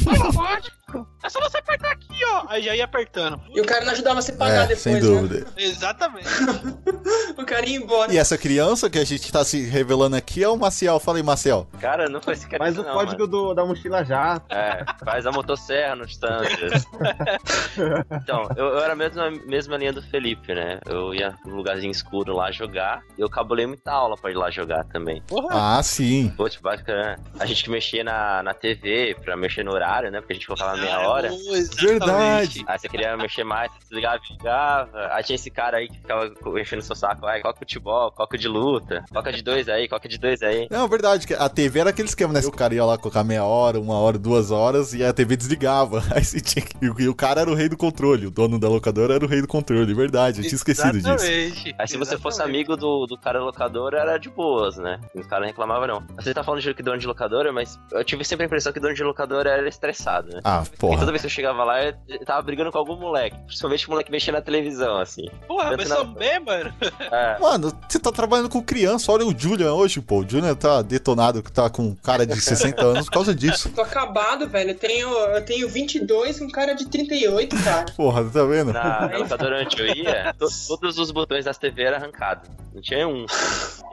[1.22, 2.44] É só você apertar aqui, ó.
[2.48, 3.40] Aí já ia apertando.
[3.54, 5.00] E o cara não ajudava a pagar É, depois, sem né?
[5.00, 5.46] dúvida.
[5.56, 6.28] Exatamente.
[7.36, 8.12] O cara ia embora.
[8.12, 10.98] E essa criança que a gente tá se revelando aqui é o Maciel.
[10.98, 11.68] Fala aí, Maciel.
[11.80, 12.64] Cara, não foi esse cara.
[12.64, 14.40] Mas o não, código do, da mochila já.
[14.48, 16.84] É, faz a motosserra no distâncias.
[18.22, 20.78] então, eu, eu era a mesma, mesma linha do Felipe, né?
[20.86, 23.02] Eu ia num lugarzinho escuro lá jogar.
[23.18, 25.22] E eu cabulei muita aula pra ir lá jogar também.
[25.26, 25.48] Porra.
[25.78, 26.32] Ah, sim.
[26.36, 27.18] Pô, tipo, bacana.
[27.38, 30.20] A gente que mexia na, na TV pra mexer no horário, né?
[30.20, 31.28] Porque a gente colocava meia Ah, hora.
[31.28, 31.84] exatamente.
[31.86, 32.64] Verdade.
[32.66, 35.08] Aí você queria mexer mais, você desligava ligava.
[35.12, 37.26] Aí tinha esse cara aí que ficava enchendo seu saco.
[37.26, 40.66] Ai, coca futebol, coca de luta, coca de dois aí, coca de dois aí.
[40.70, 42.40] Não, verdade, a TV era aquele esquema, né?
[42.46, 46.02] O cara ia lá colocar meia hora, uma hora, duas horas e a TV desligava.
[46.14, 46.76] Aí você tinha que...
[46.84, 49.28] E o- o cara era o rei do controle, o dono da locadora era o
[49.28, 51.08] rei do controle, verdade, eu tinha esquecido disso.
[51.08, 51.74] Exatamente.
[51.78, 55.00] Aí se você fosse amigo do, do cara locador, era de boas, né?
[55.14, 56.02] Os caras não reclamavam, não.
[56.16, 58.80] Você tá falando de que dono de locadora, mas eu tive sempre a impressão que
[58.80, 60.40] dono de locadora era estressado, né?
[60.44, 60.98] Ah, porra.
[60.98, 63.36] toda vez que eu chegava lá, eu tava brigando com algum moleque.
[63.46, 65.28] Principalmente o moleque mexendo na televisão, assim.
[65.46, 66.72] Porra, Eu mas não- também, mano.
[67.12, 67.38] É.
[67.38, 70.20] Mano, você tá trabalhando com criança, olha o Julian hoje, pô.
[70.20, 73.70] O Julian tá detonado, que tá com um cara de 60 anos por causa disso.
[73.74, 74.70] Tô acabado, velho.
[74.70, 77.86] Eu tenho, eu tenho 22 com cara de 38, cara.
[77.96, 78.72] Porra, tá vendo?
[78.72, 82.48] Na, na locadora onde eu ia, to- todos os botões das TV eram arrancados.
[82.74, 83.24] Não tinha um.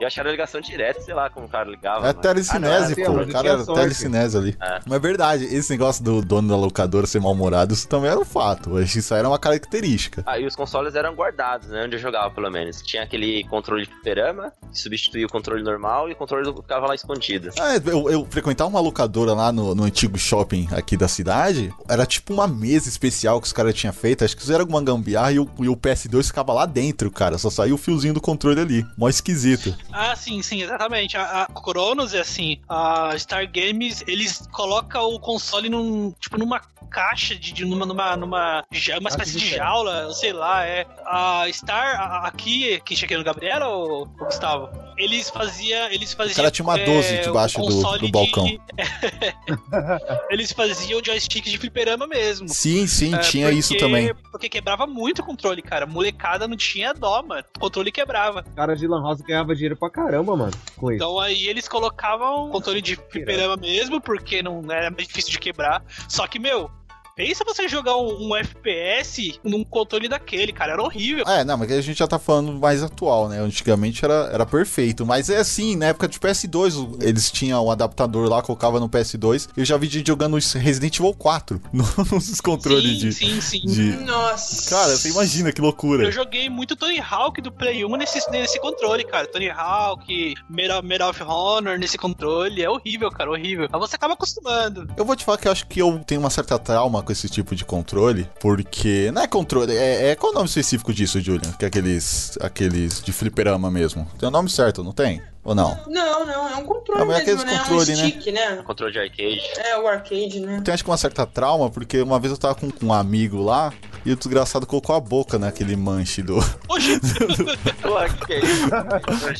[0.00, 2.08] Eu achava a ligação direta, sei lá como o cara ligava.
[2.08, 3.22] É mas- telecinese, Ah, não, pô.
[3.22, 4.56] O cara era telecinese ali.
[4.60, 4.80] É.
[4.84, 8.24] Mas é verdade, esse negócio do dono da locadora ser mal-humorado, isso também era um
[8.24, 8.80] fato.
[8.80, 10.22] Isso aí era uma característica.
[10.26, 11.84] Ah, e os consoles eram guardados, né?
[11.84, 12.82] Onde eu jogava, pelo menos.
[12.82, 16.94] Tinha aquele controle de fliperama, que substituía o controle normal, e o controle ficava lá
[16.94, 17.50] escondido.
[17.58, 21.72] Ah, eu, eu frequentava uma locadora lá no, no antigo shopping aqui da cidade.
[21.88, 24.24] Era tipo uma mesa especial que os caras tinham feito.
[24.24, 27.38] Acho que fizeram alguma gambiarra e o, e o PS2 ficava lá dentro, cara.
[27.38, 28.86] Só saiu o fiozinho do controle ali.
[28.96, 29.76] Mó esquisito.
[29.92, 31.16] Ah, sim, sim, exatamente.
[31.16, 36.53] A, a Cronos é assim, a Star Games, eles colocam o console num, tipo, numa
[36.90, 38.64] caixa de, de numa, numa, numa
[39.00, 40.86] uma espécie de de jaula, sei lá, é.
[41.04, 44.68] A Star, a- aqui, que cheguei no Gabriela ou, ou Gustavo?
[44.96, 46.36] Eles faziam, eles faziam...
[46.36, 48.44] cara tinha uma 12 é, debaixo o do- do balcão.
[48.44, 48.60] de-
[50.30, 52.48] eles faziam joysticks de fliperama mesmo.
[52.48, 54.14] Sim, sim, É, tinha porque- isso também.
[54.30, 55.86] Porque quebrava muito o controle, cara.
[55.86, 57.44] Molecada não tinha dó, mano.
[57.56, 58.42] O controle quebrava.
[58.54, 60.52] Cara de Lan House ganhava dinheiro pra caramba, mano.
[60.76, 60.96] Com isso.
[60.96, 65.82] Então aí eles colocavam controle de fliperama mesmo, porque não era mais difícil de quebrar.
[66.08, 66.70] Só que, meu,
[67.16, 70.72] pensa você jogar um, um FPS num controle daquele, cara.
[70.72, 71.24] Era horrível.
[71.26, 73.38] É, não, mas a gente já tá falando mais atual, né?
[73.38, 75.06] Antigamente era, era perfeito.
[75.06, 78.88] Mas é assim, na época de PS2, o- eles tinham um adaptador lá, colocava no
[78.88, 79.48] PS2.
[79.56, 83.66] Eu já vi gente jogando Resident Evil 4 no- nos controles sim, de, sim, sim.
[83.66, 83.82] de.
[84.04, 84.70] Nossa.
[84.70, 86.04] Cara, você imagina que loucura.
[86.04, 89.26] Eu joguei muito Tony Hawk do Play 1 nesse, nesse controle, cara.
[89.28, 92.60] Tony Hawk, Medal, Medal of Honor nesse controle.
[92.62, 93.68] É horrível, cara, horrível.
[93.70, 94.88] Mas você acaba acostumando.
[94.96, 97.28] Eu vou te falar que eu acho que eu tenho uma certa trauma com esse
[97.28, 101.52] tipo de controle, porque não é controle, é, é qual o nome específico disso, Julian?
[101.52, 104.06] Que é aqueles aqueles de fliperama mesmo.
[104.18, 105.22] Tem o nome certo, não tem?
[105.44, 105.78] Ou não?
[105.86, 107.58] Não, não, é um controle É, é mesmo, aqueles né?
[107.58, 108.02] controle, é né?
[108.02, 108.62] um stick, né?
[108.64, 109.42] Controle de arcade.
[109.58, 110.56] É, o arcade, né?
[110.56, 112.92] Eu tenho acho que uma certa trauma, porque uma vez eu tava com, com um
[112.92, 113.72] amigo lá
[114.06, 116.36] e o desgraçado colocou a boca naquele manche do.
[116.68, 116.76] Pô,
[118.26, 118.68] que é isso?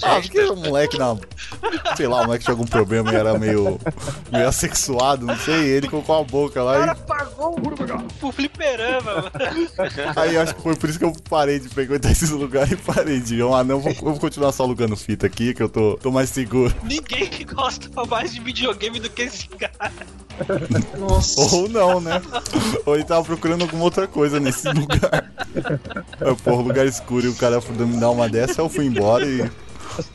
[0.02, 1.16] Ah, porque o moleque na.
[1.96, 3.78] Sei lá, o moleque tinha algum problema e era meio.
[4.32, 5.68] meio assexuado, não sei.
[5.68, 7.54] Ele colocou a boca o lá cara pagou
[8.18, 9.30] pro fliperama, mano.
[10.16, 13.20] Aí acho que foi por isso que eu parei de frequentar esses lugares e parei
[13.20, 13.42] de.
[13.42, 16.30] Ah, não, vou, eu vou continuar só alugando fita aqui, que eu tô, tô mais
[16.30, 16.74] seguro.
[16.82, 19.92] Ninguém que gosta mais de videogame do que esse cara.
[20.98, 21.40] Nossa.
[21.40, 22.20] Ou não, né?
[22.84, 25.30] Ou ele tava procurando alguma outra coisa nesse lugar.
[26.20, 29.24] Eu, porra, lugar escuro e o cara foi me dar uma dessa, eu fui embora
[29.26, 29.48] e.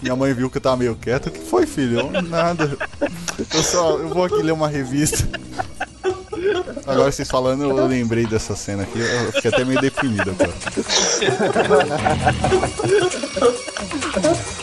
[0.02, 1.28] Minha mãe viu que eu tava meio quieto.
[1.28, 2.00] O que foi, filho?
[2.00, 2.78] Eu, nada.
[3.54, 3.98] Eu só.
[3.98, 5.26] Eu vou aqui ler uma revista.
[6.86, 9.00] Agora vocês falando, eu lembrei dessa cena aqui.
[9.00, 10.54] Eu fiquei até meio deprimido agora.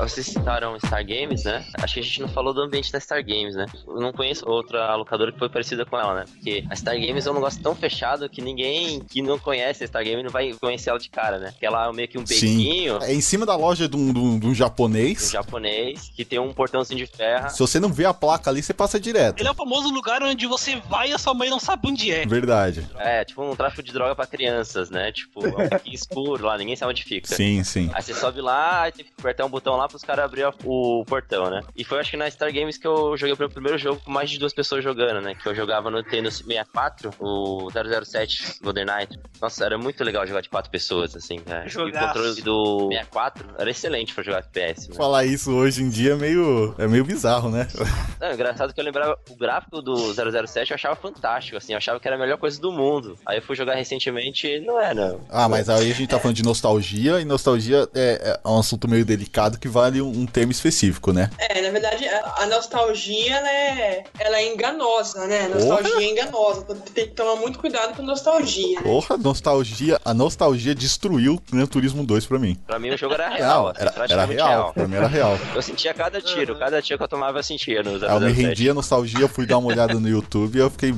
[0.00, 1.64] vocês citaram Star Games, né?
[1.80, 3.66] Acho que a gente não falou do ambiente da Star Games, né?
[3.86, 6.24] Eu não conheço outra locadora que foi parecida com ela, né?
[6.32, 9.86] Porque a Star Games é um negócio tão fechado que ninguém que não conhece a
[9.86, 11.50] Star Games não vai conhecer ela de cara, né?
[11.50, 12.98] Porque ela é meio que um bequinho.
[13.02, 15.28] É em cima da loja de um, de um- de um japonês.
[15.28, 17.50] Um japonês que tem um portãozinho de ferro.
[17.50, 19.40] Se você não vê a placa ali, você passa direto.
[19.40, 22.10] Ele é o famoso lugar onde você vai e a sua mãe não sabe onde
[22.10, 22.26] é.
[22.26, 22.86] Verdade.
[22.98, 25.12] É, tipo um tráfico de droga pra crianças, né?
[25.12, 27.34] Tipo, é um escuro lá, ninguém sabe onde fica.
[27.34, 27.90] Sim, sim.
[27.94, 31.04] Aí você sobe lá, aí tem que apertar um botão lá pros caras abrir o
[31.06, 31.62] portão, né?
[31.76, 34.10] E foi acho que na Star Games que eu joguei o meu primeiro jogo com
[34.10, 35.34] mais de duas pessoas jogando, né?
[35.34, 39.18] Que eu jogava no Nintendo 64, o 007 Golden Knight.
[39.40, 41.64] Nossa, era muito legal jogar de quatro pessoas, assim, né?
[41.64, 42.06] E o Jogaço.
[42.06, 44.96] controle do 64 era excelente pra jogar FPS, né?
[44.96, 47.66] Falar isso hoje em dia é meio, é meio bizarro, né?
[48.20, 52.00] Não, engraçado que eu lembrava o gráfico do 007, eu achava fantástico, assim, eu achava
[52.00, 53.18] que era a melhor coisa do mundo.
[53.26, 55.20] Aí eu fui jogar recentemente e não é, não.
[55.28, 58.88] Ah, mas aí a gente tá falando de nostalgia, e nostalgia é, é um assunto
[58.88, 61.28] meio delicado que vale um, um termo específico, né?
[61.36, 65.46] É, na verdade, a, a nostalgia, ela é, ela é enganosa, né?
[65.46, 66.02] A nostalgia Porra!
[66.04, 66.60] é enganosa.
[66.62, 68.76] Então, Tem que tomar muito cuidado com nostalgia.
[68.76, 68.82] né?
[68.82, 70.00] Porra, nostalgia.
[70.04, 72.54] A nostalgia destruiu o Gran Turismo 2 pra mim.
[72.66, 74.72] Pra mim o jogo era real, Real, assim, era, era real.
[74.72, 75.38] Pra mim era real.
[75.54, 78.04] Eu sentia cada tiro, cada tiro que eu tomava eu sentia no 007.
[78.04, 80.94] Aí eu me rendi a nostalgia, fui dar uma olhada no YouTube e eu fiquei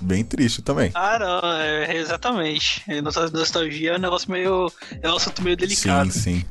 [0.00, 0.90] bem triste também.
[0.94, 2.84] Ah, não, é, exatamente.
[3.32, 4.72] Nostalgia é um negócio meio.
[5.02, 6.10] É um assunto meio delicado.
[6.12, 6.44] Sim, sim.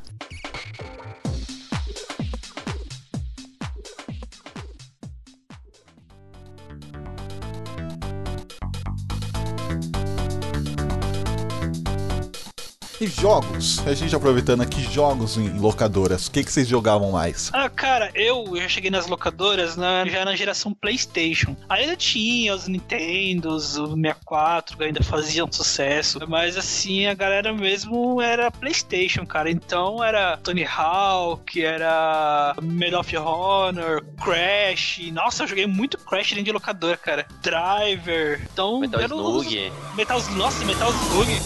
[13.00, 13.78] E jogos?
[13.86, 16.26] A gente aproveitando aqui, jogos em locadoras.
[16.26, 17.48] O que, que vocês jogavam mais?
[17.50, 21.56] Ah, cara, eu, eu já cheguei nas locadoras na, já na geração PlayStation.
[21.66, 26.18] Ainda tinha os Nintendos, o 64, que ainda faziam sucesso.
[26.28, 29.50] Mas assim, a galera mesmo era PlayStation, cara.
[29.50, 35.10] Então era Tony Hawk, era Medal of Honor, Crash.
[35.10, 37.26] Nossa, eu joguei muito Crash dentro de locadora, cara.
[37.40, 38.46] Driver.
[38.52, 39.72] Então, Metal era os- Slug.
[39.96, 41.40] Metal, nossa, Metal Slug.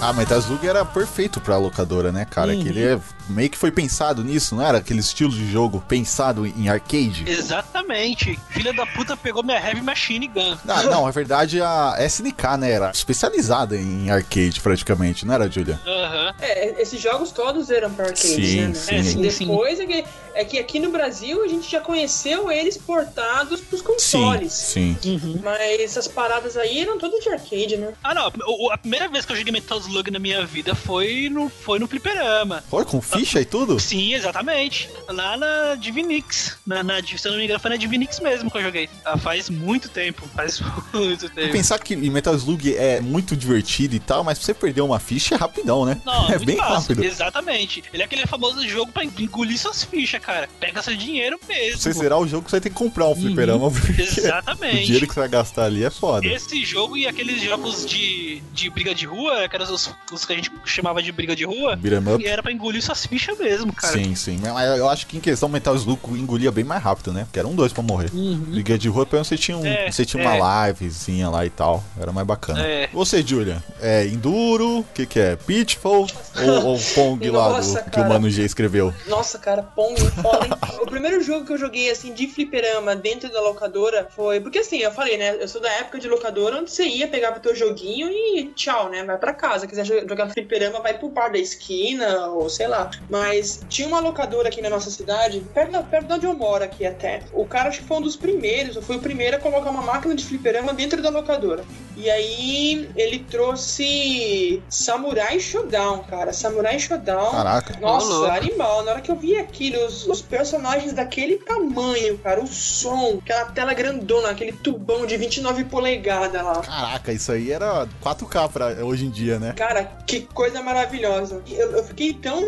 [0.00, 2.52] Ah, Metal Slug era perfeito pra locadora, né, cara?
[2.52, 2.62] Uhum.
[2.62, 4.78] Que ele é, meio que foi pensado nisso, não era?
[4.78, 7.24] Aquele estilo de jogo pensado em arcade.
[7.26, 8.38] Exatamente.
[8.50, 10.56] Filha da puta pegou minha Heavy Machine Gun.
[10.68, 15.80] Ah, não, na verdade a SNK, né, era especializada em arcade praticamente, não era, Julia?
[15.84, 16.34] Aham.
[16.40, 18.74] É, esses jogos todos eram para arcade, Sim, né?
[18.74, 18.94] sim.
[18.94, 19.46] É, sim, sim.
[19.48, 23.80] Depois é que, é que aqui no Brasil a gente já conheceu eles portados pros
[23.80, 24.52] Sim, consoles.
[24.52, 24.96] sim.
[25.42, 27.92] Mas essas paradas aí eram todas de arcade, né?
[28.04, 28.28] Ah, não.
[28.72, 31.86] A primeira vez que eu joguei Metal Slug na minha vida foi no, foi no
[31.88, 32.62] Fliperama.
[32.68, 33.80] Foi com ficha e tudo?
[33.80, 34.88] Sim, exatamente.
[35.08, 36.58] Lá na Divinix.
[36.66, 38.88] Na, na, se eu não me engano, foi na Divinix mesmo que eu joguei.
[39.04, 40.28] Ah, faz muito tempo.
[40.34, 40.60] Faz
[40.92, 41.52] muito tempo.
[41.52, 45.34] Pensar que Metal Slug é muito divertido e tal, mas pra você perder uma ficha
[45.34, 46.00] é rapidão, né?
[46.04, 46.94] Não, é bem fácil.
[46.94, 47.04] rápido.
[47.04, 47.82] Exatamente.
[47.92, 50.48] Ele é aquele famoso jogo pra engolir suas fichas, cara.
[50.60, 51.80] Pega seu dinheiro mesmo.
[51.80, 54.84] Pra você zerar o jogo, você vai ter que comprar um fliperama, porque o Exatamente.
[54.84, 56.26] dinheiro que você vai gastar ali é foda.
[56.26, 59.77] Esse jogo e aqueles jogos de, de briga de rua, que eram os,
[60.12, 61.78] os que a gente chamava de briga de rua,
[62.18, 63.92] e era pra engolir suas fichas mesmo, cara.
[63.92, 64.38] Sim, sim.
[64.42, 67.24] Mas eu acho que em questão Metal Slug engolia bem mais rápido, né?
[67.24, 68.10] Porque era um dois pra morrer.
[68.10, 70.26] Briga de rua, pelo menos você tinha, um, É, você tinha é.
[70.26, 71.82] uma livezinha lá e tal.
[72.00, 72.60] Era mais bacana.
[72.60, 72.88] É.
[72.92, 74.80] Você, Julia, é Enduro?
[74.80, 75.36] O que, que é?
[75.36, 76.06] Pitfall?
[76.36, 78.08] ou, ou Pong lá do, que o.
[78.08, 78.92] Mano G escreveu?
[79.06, 80.52] Nossa, cara, Pong é foda, hein?
[80.80, 84.40] o primeiro jogo que eu joguei, assim, de fliperama dentro da locadora foi...
[84.40, 85.36] Porque, assim, eu falei, né?
[85.40, 89.04] Eu sou da época de locadora onde você ia, pegava teu joguinho e tchau, né?
[89.04, 89.67] Vai pra casa.
[89.68, 92.90] Quiser jo- jogar fliperama, vai pro bar da esquina ou sei lá.
[93.08, 96.64] Mas tinha uma locadora aqui na nossa cidade, perto, da- perto de onde eu moro
[96.64, 97.22] aqui até.
[97.32, 99.82] O cara acho que foi um dos primeiros, ou foi o primeiro a colocar uma
[99.82, 101.64] máquina de fliperama dentro da locadora.
[101.96, 106.32] E aí ele trouxe Samurai Showdown, cara.
[106.32, 107.30] Samurai Showdown.
[107.30, 107.78] Caraca.
[107.80, 108.84] Nossa, animal.
[108.84, 113.46] Na hora que eu vi aquilo, os, os personagens daquele tamanho, cara, o som, aquela
[113.46, 116.60] tela grandona, aquele tubão de 29 polegadas lá.
[116.60, 119.52] Caraca, isso aí era 4K pra hoje em dia, né?
[119.58, 121.42] Cara, que coisa maravilhosa.
[121.50, 122.40] Eu, eu fiquei tão,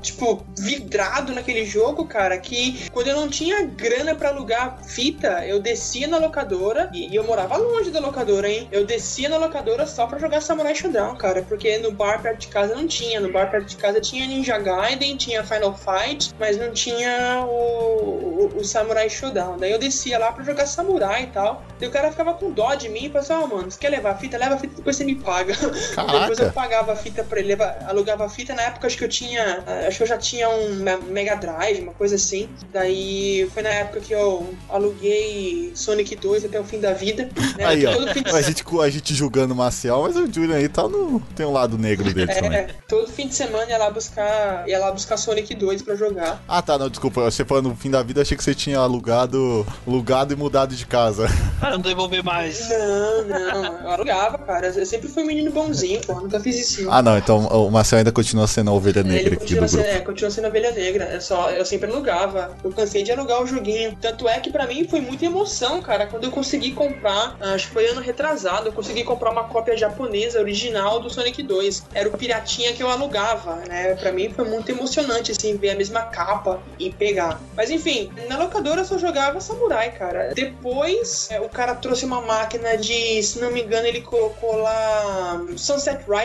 [0.00, 5.58] tipo, vidrado naquele jogo, cara, que quando eu não tinha grana pra alugar fita, eu
[5.58, 8.68] descia na locadora e, e eu morava longe da locadora, hein?
[8.70, 12.46] Eu descia na locadora só pra jogar Samurai Showdown, cara, porque no bar perto de
[12.46, 13.18] casa não tinha.
[13.18, 18.52] No bar perto de casa tinha Ninja Gaiden, tinha Final Fight, mas não tinha o,
[18.54, 19.56] o, o Samurai Showdown.
[19.56, 21.64] Daí eu descia lá pra jogar Samurai e tal.
[21.80, 23.78] E o cara ficava com dó de mim e falou assim: Ó, oh, mano, você
[23.80, 24.38] quer levar a fita?
[24.38, 25.54] Leva a fita, depois você me paga.
[25.94, 26.35] Caraca.
[26.36, 28.54] Depois eu pagava a fita pra ele, alugava a fita.
[28.54, 29.64] Na época acho que eu tinha.
[29.86, 30.76] Acho que eu já tinha um
[31.08, 32.48] Mega Drive, uma coisa assim.
[32.72, 37.28] Daí foi na época que eu aluguei Sonic 2 até o fim da vida.
[37.56, 37.64] Né?
[37.64, 37.92] Aí, ó.
[37.92, 40.82] Todo fim de A gente, a gente julgando o Marcial, mas o Julian aí tá
[40.88, 41.20] no.
[41.34, 42.58] Tem um lado negro dele também.
[42.58, 46.42] É, todo fim de semana ia lá buscar, ia lá buscar Sonic 2 pra jogar.
[46.46, 47.22] Ah, tá, não, desculpa.
[47.22, 50.86] Você falando no fim da vida, achei que você tinha alugado, alugado e mudado de
[50.86, 51.28] casa.
[51.60, 52.68] Para não devolver mais.
[52.68, 54.68] Não, não, eu alugava, cara.
[54.68, 56.25] Eu sempre fui um menino bonzinho, pô.
[56.26, 56.82] Nunca fiz isso.
[56.84, 56.92] não.
[56.92, 59.96] Ah, não, então o Marcel ainda continua sendo a ovelha negra aqui do sendo, grupo.
[59.96, 61.04] é, continua sendo ovelha negra.
[61.04, 62.56] É só, eu sempre alugava.
[62.62, 63.96] Eu cansei de alugar o joguinho.
[64.00, 67.36] Tanto é que pra mim foi muita emoção, cara, quando eu consegui comprar.
[67.40, 68.68] Acho que foi ano retrasado.
[68.68, 71.84] Eu consegui comprar uma cópia japonesa original do Sonic 2.
[71.94, 73.94] Era o piratinha que eu alugava, né?
[73.94, 77.40] Pra mim foi muito emocionante, assim, ver a mesma capa e pegar.
[77.56, 80.32] Mas enfim, na locadora eu só jogava Samurai, cara.
[80.34, 85.40] Depois, é, o cara trouxe uma máquina de, se não me engano, ele colocou lá
[85.56, 86.15] Sunset Riders.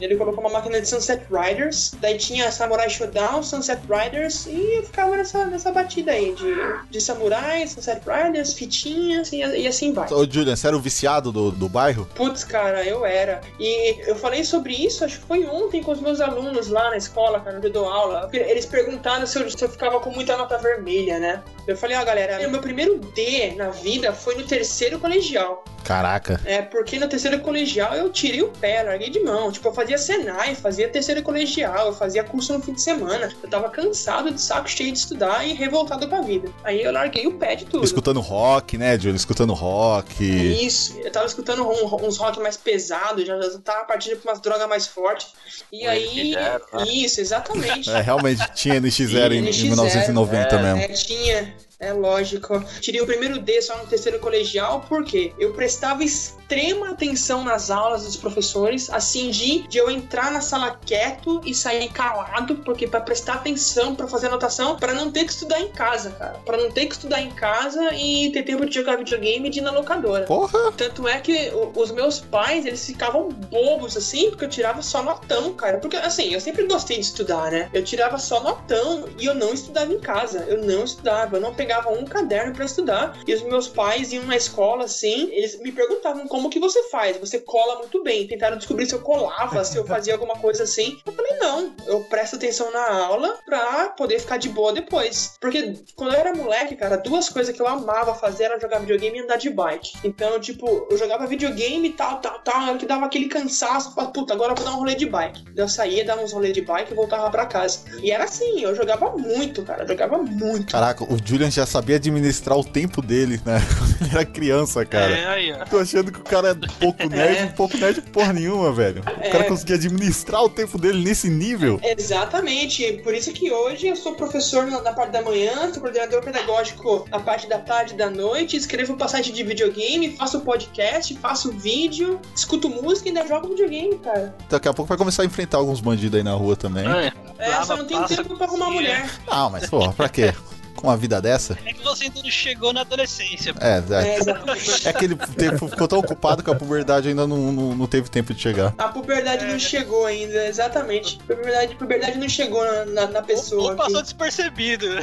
[0.00, 1.92] Ele colocou uma máquina de Sunset Riders.
[2.00, 4.46] Daí tinha Samurai Showdown, Sunset Riders.
[4.46, 9.66] E eu ficava nessa, nessa batida aí de, de Samurai, Sunset Riders, fitinhas e, e
[9.66, 10.12] assim vai.
[10.12, 12.08] Ô, Julian, você era o viciado do, do bairro?
[12.14, 13.40] Putz, cara, eu era.
[13.58, 16.96] E eu falei sobre isso, acho que foi ontem com os meus alunos lá na
[16.96, 18.28] escola, cara, onde eu dou aula.
[18.32, 21.42] Eles perguntaram se eu, se eu ficava com muita nota vermelha, né?
[21.66, 25.64] Eu falei, ó, galera, meu primeiro D na vida foi no terceiro colegial.
[25.84, 26.40] Caraca.
[26.44, 29.52] É, porque no terceiro colegial eu tirei o pé, larguei de mão.
[29.52, 33.30] Tipo, eu fazia Senai, fazia terceiro colegial, eu fazia curso no fim de semana.
[33.42, 36.50] Eu tava cansado de saco cheio de estudar e revoltado com a vida.
[36.64, 37.84] Aí eu larguei o pé de tudo.
[37.84, 39.16] Escutando rock, né, Julian?
[39.16, 40.24] Escutando rock.
[40.24, 44.40] Isso, eu tava escutando um- uns rock mais pesados, já, já tava partindo pra umas
[44.40, 45.28] drogas mais fortes.
[45.72, 46.34] E aí.
[46.34, 46.84] NX0, né?
[46.88, 47.88] Isso, exatamente.
[47.98, 50.80] É, realmente tinha NX0 em, em NX0, 1990 é, mesmo.
[50.80, 51.54] É, tinha.
[51.80, 52.60] É lógico.
[52.80, 56.02] Tirei o primeiro D só no terceiro colegial, porque eu prestava
[56.48, 61.54] extrema atenção nas aulas dos professores, assim de, de eu entrar na sala quieto e
[61.54, 65.68] sair calado, porque para prestar atenção, para fazer anotação, para não ter que estudar em
[65.68, 66.40] casa, cara.
[66.46, 69.58] Para não ter que estudar em casa e ter tempo de jogar videogame e de
[69.58, 70.24] ir na locadora.
[70.24, 70.72] Porra!
[70.72, 75.52] Tanto é que os meus pais, eles ficavam bobos, assim, porque eu tirava só notão,
[75.52, 75.76] cara.
[75.76, 77.68] Porque, assim, eu sempre gostei de estudar, né?
[77.74, 80.46] Eu tirava só notão e eu não estudava em casa.
[80.48, 83.18] Eu não estudava, eu não pegava um caderno pra estudar.
[83.26, 87.16] E os meus pais iam na escola, assim, eles me perguntavam como que você faz?
[87.16, 88.26] Você cola muito bem.
[88.26, 90.98] Tentaram descobrir se eu colava, se eu fazia alguma coisa assim.
[91.04, 95.36] Eu falei, não, eu presto atenção na aula pra poder ficar de boa depois.
[95.40, 99.18] Porque quando eu era moleque, cara, duas coisas que eu amava fazer era jogar videogame
[99.18, 99.98] e andar de bike.
[100.04, 104.12] Então, tipo, eu jogava videogame e tal, tal, tal, era que dava aquele cansaço, falava,
[104.12, 105.44] puta, agora eu vou dar um rolê de bike.
[105.56, 107.80] Eu saía, dava uns rolês de bike e voltava pra casa.
[108.02, 110.72] E era assim, eu jogava muito, cara, eu jogava muito.
[110.72, 113.60] Caraca, o Julian já sabia administrar o tempo dele, né?
[113.78, 115.12] Quando ele era criança, cara.
[115.12, 115.64] É, aí, ó.
[115.64, 117.46] Tô achando que o cara é pouco nerd, É.
[117.48, 119.02] pouco nerd porra nenhuma, velho.
[119.02, 119.30] O É.
[119.30, 121.80] cara conseguia administrar o tempo dele nesse nível.
[121.82, 126.22] Exatamente, por isso que hoje eu sou professor na, na parte da manhã, sou coordenador
[126.22, 131.52] pedagógico na parte da tarde e da noite, escrevo passagem de videogame, faço podcast, faço
[131.52, 134.34] vídeo, escuto música e ainda jogo videogame, cara.
[134.50, 136.86] Daqui a pouco vai começar a enfrentar alguns bandidos aí na rua também.
[136.86, 139.08] É, É, só não tenho passa, tempo pra arrumar mulher.
[139.28, 140.34] Ah, mas porra, pra quê?
[140.78, 141.58] Com uma vida dessa?
[141.66, 143.52] é que você ainda não chegou na adolescência.
[143.60, 144.18] É, É, é.
[144.18, 144.86] exatamente.
[144.88, 148.08] É que ele te- ficou tão ocupado que a puberdade ainda não, não, não teve
[148.08, 148.72] tempo de chegar.
[148.78, 151.18] A puberdade não chegou ainda, exatamente.
[151.28, 153.70] A puberdade, a puberdade não chegou na, na, na pessoa.
[153.72, 154.04] Ou passou aqui.
[154.04, 154.86] despercebido.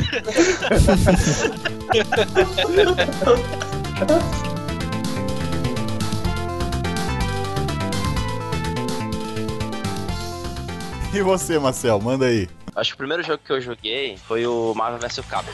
[11.14, 12.50] E você, Marcel, manda aí.
[12.76, 15.52] Acho que o primeiro jogo que eu joguei foi o Marvel vs Capcom.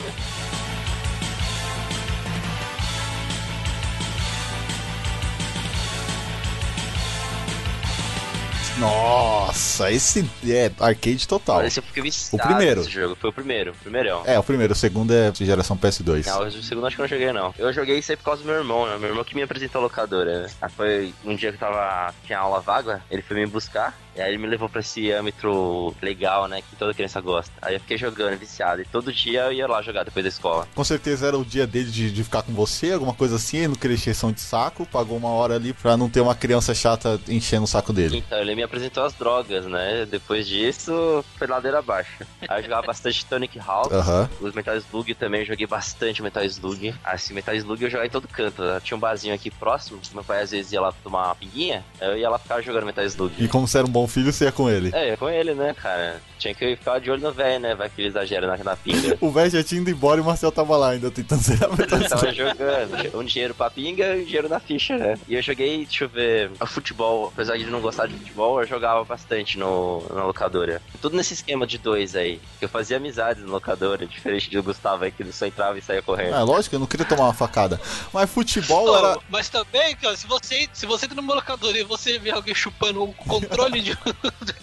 [8.78, 11.64] Nossa, esse é arcade total.
[11.64, 11.84] Esse eu
[12.32, 12.80] O primeiro.
[12.80, 13.14] nesse jogo.
[13.14, 14.22] Foi o primeiro, o primeirão.
[14.24, 16.26] É, o primeiro, o segundo é de geração PS2.
[16.26, 17.54] Não, o segundo acho que eu não joguei, não.
[17.56, 18.98] Eu joguei isso aí por causa do meu irmão, né?
[18.98, 20.48] Meu irmão que me apresentou a locadora, né?
[20.76, 22.12] Foi um dia que eu tava...
[22.24, 23.96] Tinha aula vaga, ele foi me buscar.
[24.16, 26.62] E aí ele me levou pra esse âmbito legal, né?
[26.62, 27.52] Que toda criança gosta.
[27.60, 28.82] Aí eu fiquei jogando, viciado.
[28.82, 30.68] E todo dia eu ia lá jogar depois da escola.
[30.74, 33.68] Com certeza era o dia dele de, de ficar com você, alguma coisa assim, ele
[33.68, 37.20] não queria encheção de saco, pagou uma hora ali pra não ter uma criança chata
[37.28, 38.18] enchendo o saco dele.
[38.18, 40.06] Então, ele me apresentou as drogas né?
[40.06, 42.24] Depois disso, foi ladeira abaixo.
[42.48, 43.92] Aí eu jogava bastante Tonic Hawk.
[43.92, 44.28] Aham.
[44.40, 46.94] Os Metal Slug também, eu joguei bastante Metal Slug.
[47.04, 48.62] Assim, Metal Slug eu jogava em todo canto.
[48.82, 52.16] Tinha um barzinho aqui próximo, meu pai às vezes ia lá tomar uma pinguinha, eu
[52.16, 53.34] ia lá ficar jogando Metal Slug.
[53.38, 54.90] E como você era um bom filho, você ia com ele.
[54.94, 56.20] É, ia com ele, né, cara?
[56.38, 57.74] Tinha que ficar de olho no velho, né?
[57.74, 59.16] Vai que ele exagera na, na pinga.
[59.22, 61.72] O velho já tinha ido embora e o Marcel tava lá ainda tentando zerar a
[61.72, 63.18] Eu Metal tava jogando.
[63.18, 65.16] Um dinheiro pra pinga e um dinheiro na ficha, né?
[65.28, 67.30] E eu joguei, deixa eu ver, o futebol.
[67.32, 70.82] Apesar de não gostar de futebol, eu jogava bastante no, na locadora.
[71.00, 72.40] Tudo nesse esquema de dois aí.
[72.60, 76.02] Eu fazia amizades na locadora, diferente do Gustavo aí, que ele só entrava e saía
[76.02, 76.34] correndo.
[76.34, 77.80] É, lógico, eu não queria tomar uma facada.
[78.12, 79.18] Mas futebol Ô, era.
[79.28, 83.04] Mas também, cara, se você, se você entra numa locadora e você vê alguém chupando
[83.04, 83.91] o controle de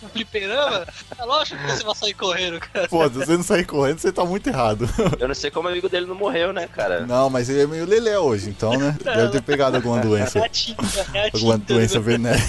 [0.03, 2.87] um fliperama, é lógico que você vai sair correndo, cara.
[2.87, 4.89] Pô, se você não sair correndo, você tá muito errado.
[5.19, 7.05] Eu não sei como o amigo dele não morreu, né, cara?
[7.05, 8.97] Não, mas ele é meio lelé hoje, então, né?
[9.03, 10.39] Deve ter pegado alguma doença.
[10.39, 12.39] É a tinta, é a Alguma doença venérea.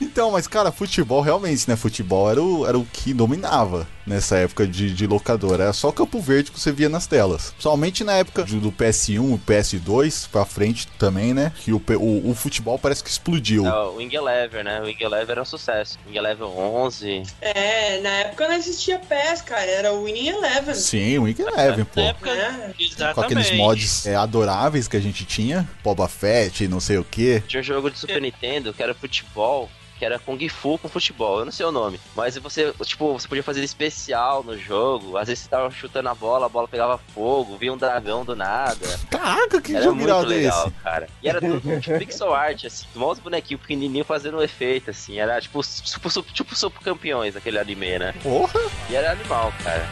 [0.00, 1.76] Então, mas cara, futebol realmente, né?
[1.76, 5.64] Futebol era o, era o que dominava nessa época de, de locadora.
[5.64, 7.54] Era só Campo Verde que você via nas telas.
[7.58, 11.52] Somente na época do do PS1 e PS2 pra frente também, né?
[11.56, 13.66] Que o, o, o futebol parece que explodiu.
[13.66, 14.80] É, o Wing Eleven, né?
[14.80, 15.98] O Wing Eleven era um sucesso.
[16.06, 17.22] Wing Eleven 11.
[17.40, 20.74] É, na época não existia PES, cara, era o Winning Eleven.
[20.74, 22.00] Sim, o Wing Eleven, pô.
[22.00, 22.74] Na época, É.
[22.78, 23.14] exatamente.
[23.14, 25.68] Com aqueles mods é, adoráveis que a gente tinha.
[25.82, 27.40] Boba Fett, não sei o que.
[27.46, 31.40] Tinha um jogo de Super Nintendo que era futebol, que era Kung Fu com futebol,
[31.40, 32.00] eu não sei o nome.
[32.14, 35.16] Mas você, tipo, você podia fazer especial no jogo.
[35.16, 38.36] Às vezes você tava chutando a bola, a bola pegava fogo, via um dragão do
[38.36, 38.98] nada.
[39.10, 40.76] Caraca, que Era jogo muito legal, esse?
[40.82, 41.08] cara.
[41.22, 45.18] E era tudo tipo pixel art, assim, mó os bonequinhos pequenininhos fazendo um efeito, assim.
[45.18, 48.14] Era tipo, tipo, tipo, tipo Super Campeões, aquele anime, né?
[48.22, 48.60] Porra!
[48.88, 49.88] E era animal, cara.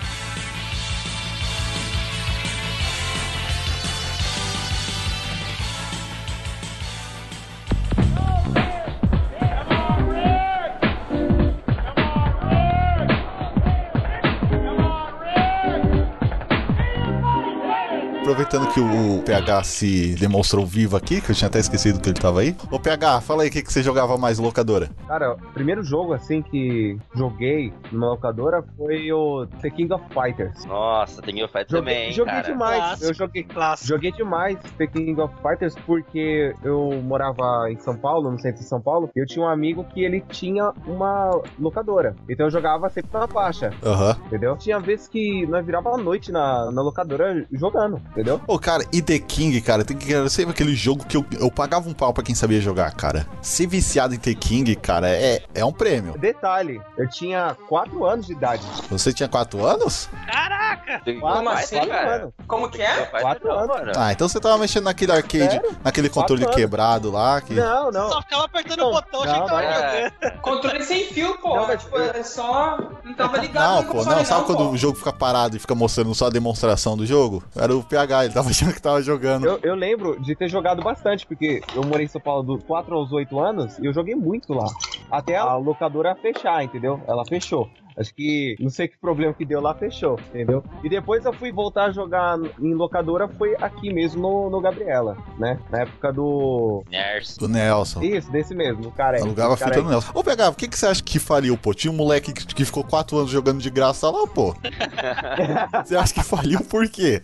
[18.56, 22.18] Aproveitando que o PH se demonstrou vivo aqui, que eu tinha até esquecido que ele
[22.18, 22.56] tava aí.
[22.70, 24.88] Ô PH, fala aí o que, que você jogava mais locadora.
[25.06, 30.64] Cara, o primeiro jogo assim que joguei numa locadora foi o The King of Fighters.
[30.64, 32.46] Nossa, tem o Fight Joguei, também, joguei cara.
[32.52, 32.76] demais.
[32.78, 33.04] Clássico.
[33.10, 33.88] Eu joguei, Clássico.
[33.88, 38.68] joguei demais The King of Fighters porque eu morava em São Paulo, no centro de
[38.68, 42.16] São Paulo, e eu tinha um amigo que ele tinha uma locadora.
[42.28, 44.16] Então eu jogava sempre na faixa, Aham.
[44.26, 44.56] entendeu?
[44.56, 48.40] Tinha vezes que nós virava a noite na, na locadora jogando, entendeu?
[48.46, 51.50] Ô, cara, e The King, cara, tem que era sempre aquele jogo que eu, eu
[51.50, 53.26] pagava um pau pra quem sabia jogar, cara.
[53.42, 56.16] Ser viciado em The King, cara, é, é um prêmio.
[56.18, 58.62] Detalhe, eu tinha 4 anos de idade.
[58.90, 60.08] Você tinha 4 anos?
[60.30, 61.00] Caraca!
[61.20, 62.14] Quatro, Fight, assim, quatro cara?
[62.16, 62.32] anos.
[62.46, 62.94] Como que é?
[63.06, 63.68] Fight Quatro não, anos.
[63.68, 63.92] mano.
[63.96, 65.76] Ah, então você tava mexendo naquele arcade, Sério?
[65.82, 66.70] naquele controle Quatro anos.
[66.70, 67.40] quebrado lá.
[67.40, 67.54] Que...
[67.54, 68.10] Não, não.
[68.10, 69.62] Só ficava apertando Não, o botão, achei que tava.
[69.62, 70.10] É.
[70.40, 71.56] Controle sem fio, pô.
[71.56, 72.78] Não, mas tipo, eu- é só.
[73.04, 74.70] Não tava ligado Não, pô, não, sabe não, quando pô.
[74.70, 77.42] o jogo fica parado e fica mostrando só a demonstração do jogo?
[77.56, 79.46] Era o PH, ele tava achando que tava jogando.
[79.46, 82.94] Eu, eu lembro de ter jogado bastante, porque eu morei em São Paulo dos 4
[82.94, 84.66] aos 8 anos e eu joguei muito lá.
[85.10, 87.00] Até a locadora fechar, entendeu?
[87.06, 87.68] Ela fechou.
[87.96, 90.62] Acho que não sei que problema que deu lá, fechou, entendeu?
[90.84, 95.16] E depois eu fui voltar a jogar em locadora, foi aqui mesmo no, no Gabriela,
[95.38, 95.58] né?
[95.70, 96.84] Na época do.
[96.90, 97.36] Ners.
[97.38, 98.02] Do Nelson.
[98.02, 99.20] Isso, desse mesmo, o cara.
[99.20, 100.10] Alugava o cara fita no Nelson.
[100.14, 101.72] Ô, PH, o que, que você acha que faliu, pô?
[101.72, 104.54] Tinha um moleque que, que ficou 4 anos jogando de graça lá, pô.
[105.84, 107.22] Você acha que faliu por quê?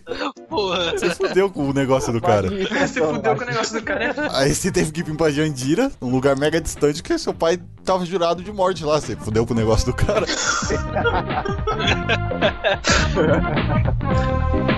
[0.49, 0.91] Porra.
[0.91, 2.49] Você fudeu com o negócio do cara.
[2.49, 4.13] Você fudeu com o negócio do cara.
[4.33, 8.05] Aí você teve que ir pra Jandira, um lugar mega distante, que seu pai tava
[8.05, 8.99] jurado de morte lá.
[8.99, 10.25] Você fudeu com o negócio do cara.
[10.63, 10.75] O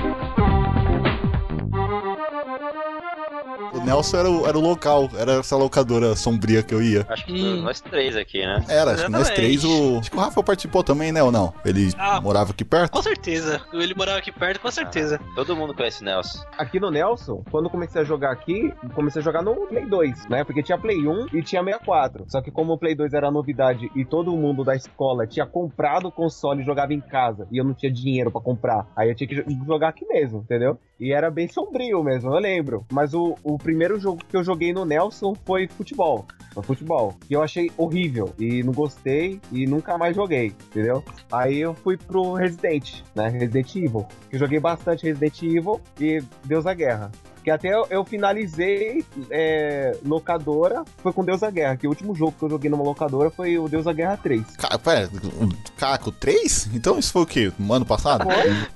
[3.86, 7.05] Nelson era o, era o local, era essa locadora sombria que eu ia.
[7.09, 7.61] Acho que Hum.
[7.61, 8.63] nós três aqui, né?
[8.67, 9.99] Era, acho que nós três, o.
[9.99, 11.53] Acho que o Rafael participou também, né, ou não?
[11.65, 12.19] Ele Ah.
[12.21, 12.91] morava aqui perto?
[12.91, 13.61] Com certeza.
[13.73, 15.19] Ele morava aqui perto, com certeza.
[15.36, 16.39] Todo mundo conhece o Nelson.
[16.57, 20.27] Aqui no Nelson, quando eu comecei a jogar aqui, comecei a jogar no Play 2,
[20.29, 20.43] né?
[20.43, 22.25] Porque tinha Play 1 e tinha 64.
[22.27, 26.07] Só que como o Play 2 era novidade e todo mundo da escola tinha comprado
[26.07, 29.15] o console e jogava em casa, e eu não tinha dinheiro pra comprar, aí eu
[29.15, 30.77] tinha que jo- jogar aqui mesmo, entendeu?
[30.99, 32.85] E era bem sombrio mesmo, eu lembro.
[32.91, 36.25] Mas o, o primeiro jogo que eu joguei no Nelson foi futebol.
[36.63, 37.15] Futebol.
[37.29, 38.33] E eu achei horrível.
[38.39, 41.03] E não gostei e nunca mais joguei, entendeu?
[41.29, 43.27] Aí eu fui pro Resident, né?
[43.27, 44.05] Resident Evil.
[44.31, 47.11] Eu joguei bastante Resident Evil e Deus da Guerra.
[47.45, 52.15] Que até eu, eu finalizei é, locadora, foi com Deus da Guerra, que o último
[52.15, 54.41] jogo que eu joguei numa locadora foi o Deus da Guerra 3.
[54.57, 55.07] Ca- Pera,
[55.39, 56.71] o Caco 3?
[56.73, 57.51] Então isso foi o quê?
[57.59, 58.25] No ano passado?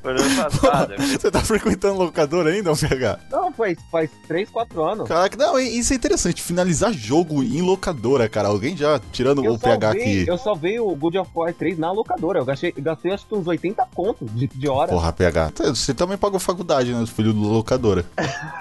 [0.04, 0.94] Foi no ano passado.
[1.02, 3.20] Você tá frequentando locadora ainda, PH?
[3.32, 5.08] Não, faz, faz 3, 4 anos.
[5.08, 8.50] Caraca, não, isso é interessante, finalizar jogo em locadora, cara.
[8.50, 10.26] Alguém já, tirando Eu o PH aqui.
[10.28, 12.38] eu salvei o God of War 3 na locadora.
[12.38, 14.92] Eu gastei, gastei acho que uns 80 contos de, de hora.
[14.92, 18.06] Porra, PH, você também pagou faculdade, né, filho do locadora.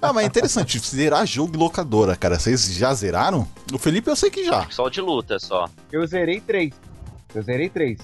[0.00, 2.38] ah, mas é interessante, zerar jogo em locadora, cara.
[2.38, 3.46] Vocês já zeraram?
[3.72, 4.66] O Felipe eu sei que já.
[4.70, 5.66] Só o de luta, só.
[5.90, 6.72] Eu zerei 3.
[7.34, 7.98] Eu zerei 3.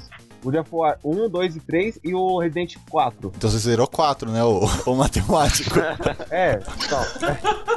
[0.44, 3.32] God of War 1, 2 e 3 e o Resident 4.
[3.34, 5.78] Então você zerou 4, né, o, o matemático.
[6.30, 7.02] É, só.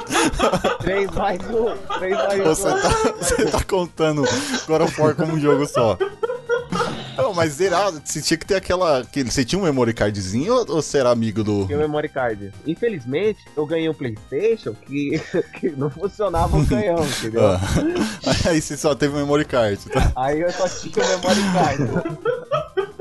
[0.81, 1.77] 3 mais 1.
[1.99, 2.43] 3 mais 1.
[2.43, 2.89] Você tá,
[3.19, 4.23] você tá contando
[4.67, 5.97] God of War como um jogo só.
[7.17, 9.03] Não, mas zerar, você tinha que ter aquela.
[9.03, 11.65] Você tinha um memory cardzinho ou, ou você era amigo do.
[11.65, 12.51] Tinha o memory card.
[12.65, 15.21] Infelizmente, eu ganhei um PlayStation que,
[15.59, 17.47] que não funcionava o canhão, entendeu?
[17.47, 17.59] Ah.
[18.47, 20.11] Aí você só teve um memory card, tá?
[20.15, 22.87] Aí eu só tinha o memory card.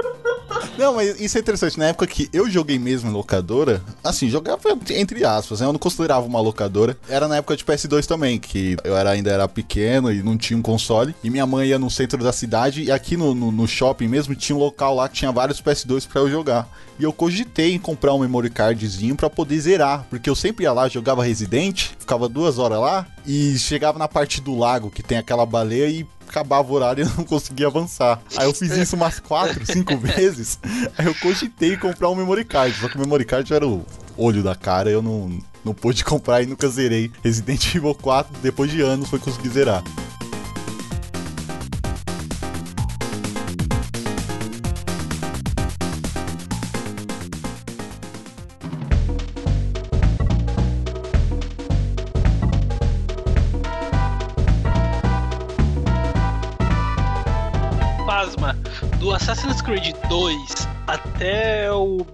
[0.79, 1.79] Não, mas isso é interessante.
[1.79, 4.61] Na época que eu joguei mesmo em locadora, assim, jogava
[4.91, 5.67] entre aspas, né?
[5.67, 6.97] Eu não considerava uma locadora.
[7.09, 10.59] Era na época de PS2 também, que eu era, ainda era pequeno e não tinha
[10.59, 11.15] um console.
[11.25, 14.35] E minha mãe ia no centro da cidade e aqui no, no, no shopping mesmo
[14.35, 16.69] tinha um local lá que tinha vários PS2 pra eu jogar.
[16.99, 20.73] E eu cogitei em comprar um memory cardzinho pra poder zerar, porque eu sempre ia
[20.73, 25.19] lá, jogava Resident, ficava duas horas lá e chegava na parte do lago que tem
[25.19, 28.21] aquela baleia e acabava o horário e eu não conseguia avançar.
[28.37, 30.59] Aí eu fiz isso umas 4, 5 vezes.
[30.97, 32.77] Aí eu cogitei comprar um memory card.
[32.79, 33.85] Só que o memory card era o
[34.17, 37.11] olho da cara, eu não, não pude comprar e nunca zerei.
[37.23, 39.83] Resident Evil 4, depois de anos, foi conseguir zerar.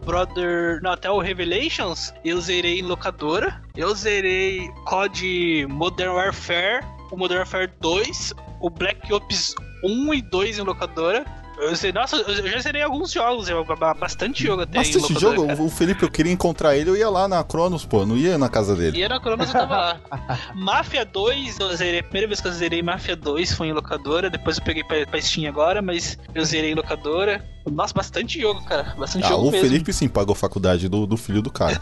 [0.04, 0.80] Brother.
[0.82, 3.60] Não, até o Revelations, eu zerei em locadora.
[3.76, 10.58] Eu zerei COD Modern Warfare, o Modern Warfare 2, o Black Ops 1 e 2
[10.58, 11.24] em locadora.
[11.58, 13.64] Eu zerei, nossa, eu já zerei alguns jogos, eu-
[14.00, 15.46] bastante jogo até Bastante jogo.
[15.46, 15.62] cara.
[15.62, 18.48] O Felipe, eu queria encontrar ele, eu ia lá na Cronos, pô, não ia na
[18.48, 18.98] casa dele.
[18.98, 20.00] E era Cronos eu tava lá.
[20.56, 22.00] Máfia 2, eu zerei.
[22.00, 24.28] A primeira vez que eu zerei Máfia 2 foi em locadora.
[24.28, 27.44] Depois eu peguei pra, pra Steam agora, mas eu zerei em locadora.
[27.70, 28.94] Nossa, bastante jogo, cara.
[28.98, 29.68] Bastante Ah, jogo o mesmo.
[29.68, 31.80] Felipe sim pagou faculdade do, do filho do cara.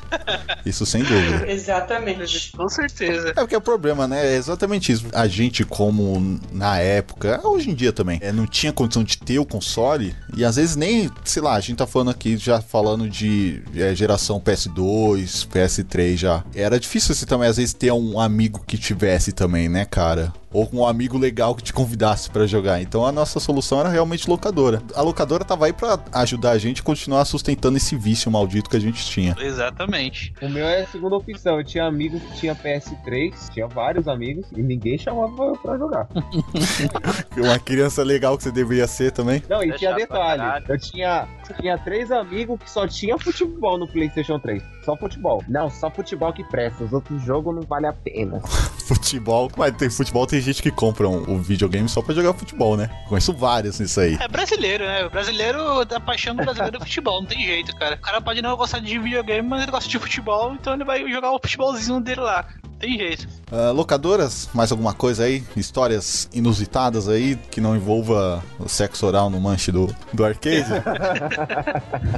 [0.64, 1.46] Isso sem dúvida.
[1.50, 2.52] Exatamente.
[2.56, 3.30] Com certeza.
[3.30, 4.34] É porque é o problema, né?
[4.34, 5.06] É exatamente isso.
[5.12, 9.38] A gente, como na época, hoje em dia também, é, não tinha condição de ter
[9.38, 10.14] o console.
[10.36, 13.94] E às vezes nem, sei lá, a gente tá falando aqui já falando de é,
[13.94, 16.44] geração PS2, PS3 já.
[16.54, 20.32] Era difícil você também, às vezes, ter um amigo que tivesse também, né, cara?
[20.52, 22.80] Ou um amigo legal que te convidasse pra jogar.
[22.82, 24.82] Então a nossa solução era realmente locadora.
[24.94, 28.76] A locadora tava aí pra ajudar a gente a continuar sustentando esse vício maldito que
[28.76, 29.36] a gente tinha.
[29.38, 30.32] Exatamente.
[30.42, 31.58] O meu é a segunda opção.
[31.58, 36.08] Eu tinha amigos que tinha PS3, tinha vários amigos, e ninguém chamava eu pra jogar.
[37.36, 39.42] Uma criança legal que você deveria ser também.
[39.48, 40.64] Não, e É tinha detalhe.
[40.68, 41.28] Eu tinha,
[41.60, 44.62] tinha três amigos que só tinha futebol no PlayStation 3.
[44.84, 45.44] Só futebol.
[45.48, 46.84] Não, só futebol que presta.
[46.84, 48.40] Os outros jogos não vale a pena.
[48.90, 52.76] Futebol, mas tem futebol, tem gente que compra um, um videogame só pra jogar futebol,
[52.76, 52.90] né?
[53.08, 54.18] Conheço vários nisso aí.
[54.20, 55.04] É brasileiro, né?
[55.04, 57.94] O brasileiro, a paixão do brasileiro é futebol, não tem jeito, cara.
[57.94, 61.08] O cara pode não gostar de videogame, mas ele gosta de futebol, então ele vai
[61.08, 62.44] jogar o futebolzinho dele lá.
[62.64, 63.28] Não tem jeito.
[63.52, 65.44] Ah, locadoras, mais alguma coisa aí?
[65.56, 70.64] Histórias inusitadas aí que não envolva o sexo oral no manche do, do arcade?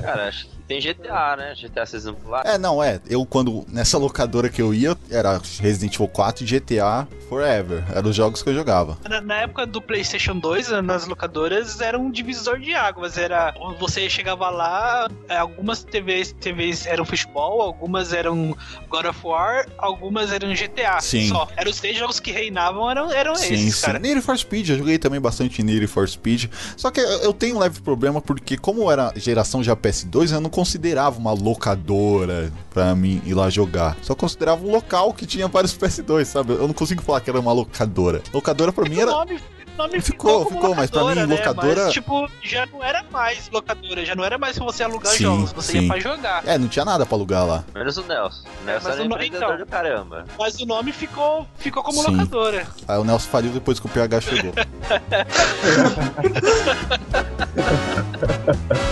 [0.00, 1.54] Cara, acho tem GTA, né?
[1.54, 2.42] GTA vocês não lá.
[2.44, 3.00] é, não, é.
[3.08, 3.64] Eu, quando.
[3.68, 7.84] Nessa locadora que eu ia, era Resident Evil 4 e GTA Forever.
[7.94, 8.98] Eram os jogos que eu jogava.
[9.08, 13.16] Na, na época do PlayStation 2, nas locadoras, era um divisor de águas.
[13.18, 18.56] Era você chegava lá, é, algumas TVs, TVs eram futebol, algumas eram
[18.88, 21.00] God of War, algumas eram GTA.
[21.00, 21.28] Sim.
[21.28, 21.48] Só.
[21.56, 23.86] Eram os três jogos que reinavam, eram, eram Sim, esses, sim.
[23.86, 23.98] cara.
[23.98, 26.46] Need for Speed, eu joguei também bastante Need for Speed.
[26.76, 30.40] Só que eu eu tenho um leve problema porque, como era geração já PS2, eu
[30.40, 33.96] não considerava uma locadora pra mim ir lá jogar.
[34.03, 36.53] Só considerava um local que tinha vários PS2, sabe?
[36.53, 38.22] Eu não consigo falar que era uma locadora.
[38.32, 39.11] Locadora pra mim O era.
[39.11, 41.24] nome, o nome Ficou, ficou, como ficou, mas pra mim, né?
[41.24, 45.12] locadora- Mas, tipo, já não era mais locadora, já não era mais pra você alugar
[45.14, 45.80] Sim, jogos, você sim.
[45.82, 46.46] ia pra jogar.
[46.46, 47.64] É, não tinha nada pra alugar lá.
[47.74, 48.42] Menos o Nelson.
[48.62, 49.64] O Nelson mas era o no- empreendedor então.
[49.64, 50.24] do caramba.
[50.38, 52.11] Mas o nome ficou, ficou como Sim.
[52.11, 52.66] locadora.
[52.86, 54.53] Aí o Nelson faliu depois que o PH chegou.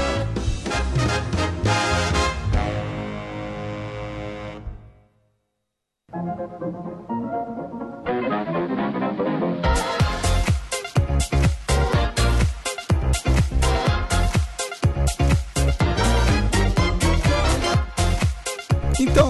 [6.60, 6.68] Então,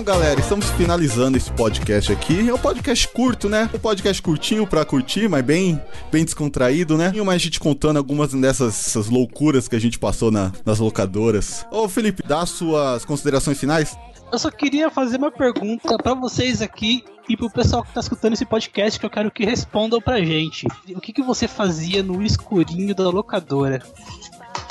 [0.03, 2.49] galera, estamos finalizando esse podcast aqui.
[2.49, 3.70] É um podcast curto, né?
[3.72, 7.12] Um podcast curtinho pra curtir, mas bem, bem descontraído, né?
[7.14, 11.64] E mais gente contando algumas dessas loucuras que a gente passou na, nas locadoras.
[11.70, 13.97] Ô, Felipe, dá suas considerações finais?
[14.33, 18.33] Eu só queria fazer uma pergunta pra vocês aqui e pro pessoal que tá escutando
[18.33, 20.66] esse podcast que eu quero que respondam pra gente.
[20.89, 23.81] O que, que você fazia no escurinho da locadora?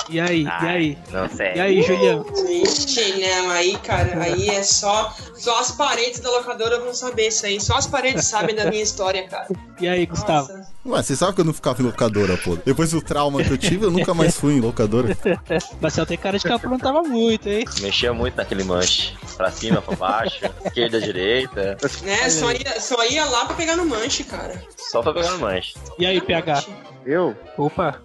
[0.08, 0.98] E aí, e aí?
[1.10, 1.54] Não sei.
[1.54, 2.26] E aí, Julião?
[2.48, 5.14] Ixi, não, aí, cara, aí é só.
[5.36, 7.60] Só as paredes da locadora vão saber isso aí.
[7.60, 9.48] Só as paredes sabem da minha história, cara.
[9.80, 10.48] E aí, Gustavo?
[10.52, 10.70] Nossa.
[10.86, 12.56] Ué, você sabe que eu não ficava em locadora, pô.
[12.56, 15.16] Depois do trauma que eu tive, eu nunca mais fui em locadora.
[15.80, 17.64] Marcel tem cara de que aprontava muito, hein?
[17.80, 19.14] Mexia muito naquele manche.
[19.36, 21.76] Pra cima, pra baixo, esquerda, direita.
[22.02, 24.62] Né, só ia, só ia lá pra pegar no manche, cara.
[24.76, 25.74] Só pra pegar no manche.
[25.98, 26.64] E aí, PH?
[27.06, 27.36] Eu?
[27.56, 28.02] Opa!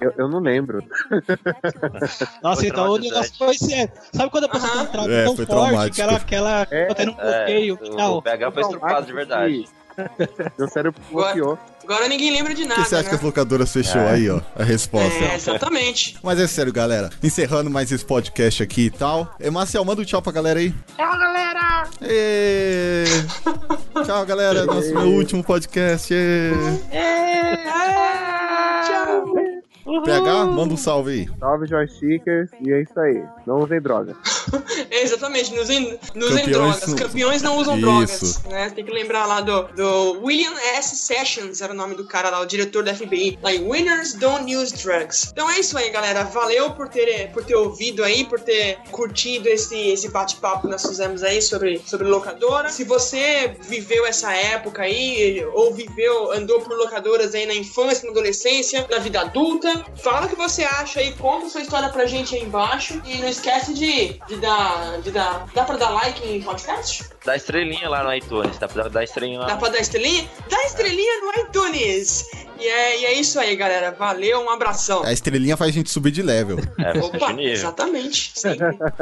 [0.00, 0.82] Eu, eu não lembro.
[2.42, 3.92] Nossa, Foi então o negócio foi sério.
[4.12, 5.94] Sabe quando a pessoa tem um trauma É, tão foi forte traumático.
[5.96, 8.22] que ela, que ela É, tá tendo um É, bloqueio e o tal?
[8.22, 9.64] PH foi estrupado de verdade.
[10.58, 11.58] Meu cérebro bloqueou.
[11.84, 12.82] Agora ninguém lembra de Por nada.
[12.82, 13.08] que você acha né?
[13.10, 14.10] que as locadoras fechou É.
[14.12, 14.40] aí, ó?
[14.56, 15.18] A resposta.
[15.24, 16.16] É, exatamente.
[16.22, 17.10] Mas é sério, galera.
[17.22, 19.34] Encerrando mais esse podcast aqui e tal.
[19.38, 20.72] E Marcel, manda um tchau pra galera aí.
[20.96, 21.88] Tchau, galera!
[22.02, 23.04] Ê!
[24.06, 24.64] Tchau, galera.
[24.64, 26.14] Nosso último podcast.
[26.14, 26.50] Ê!
[30.00, 30.22] Tchau.
[30.24, 31.28] PH, manda um salve aí.
[31.38, 33.22] Salve joystickers e é isso aí.
[33.46, 34.16] Não usem droga.
[34.90, 36.86] É, exatamente, não usem, não usem Campeões drogas.
[36.88, 37.82] não- Campeões não usam Isso.
[37.82, 38.42] drogas.
[38.44, 38.70] Né?
[38.70, 40.96] Tem que lembrar lá do, do William S.
[40.96, 43.38] Sessions, era o nome do cara lá, o diretor da FBI.
[43.42, 45.30] Lá em Winners Don't Use Drugs.
[45.32, 46.24] Então é isso aí, galera.
[46.24, 50.82] Valeu por ter, por ter ouvido aí, por ter curtido esse, esse bate-papo que nós
[50.86, 52.68] fizemos aí sobre, sobre locadora.
[52.68, 58.10] Se você viveu essa época aí, ou viveu, andou por locadoras aí na infância, na
[58.10, 62.34] adolescência, na vida adulta, fala o que você acha aí, conta sua história pra gente
[62.34, 63.00] aí embaixo.
[63.04, 65.00] E não esquece de, de dar.
[65.00, 65.46] De dar.
[65.54, 67.08] Dá pra dar like em podcast?
[67.24, 69.56] Dá estrelinha lá no iTunes, dá pra dar estrelinha Dá lá.
[69.56, 70.28] pra dar estrelinha?
[70.50, 72.24] Dá estrelinha no iTunes!
[72.58, 73.90] E é, e é isso aí, galera.
[73.90, 75.02] Valeu, um abração.
[75.04, 76.58] A estrelinha faz a gente subir de level.
[76.78, 78.32] É, Opa, exatamente.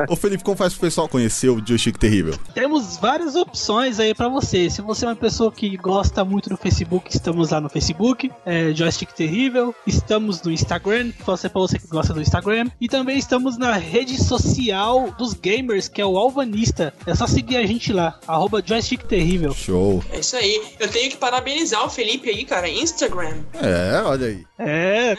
[0.08, 2.34] Ô, Felipe, como faz pro pessoal conhecer o Joystick Terrível?
[2.54, 4.70] Temos várias opções aí pra você.
[4.70, 8.72] Se você é uma pessoa que gosta muito do Facebook, estamos lá no Facebook, é
[8.72, 9.74] Joystick Terrível.
[9.86, 12.70] Estamos no Instagram, você pra você que gosta do Instagram.
[12.80, 16.94] E também estamos na rede social dos gamers, que é o Alvanista.
[17.06, 19.54] É só seguir a gente lá, arroba Joystick Terrível.
[19.54, 20.02] Show.
[20.12, 20.62] É isso aí.
[20.78, 22.68] Eu tenho que parabenizar o Felipe aí, cara.
[22.68, 23.38] Instagram.
[23.54, 24.44] É, olha aí.
[24.58, 25.16] É,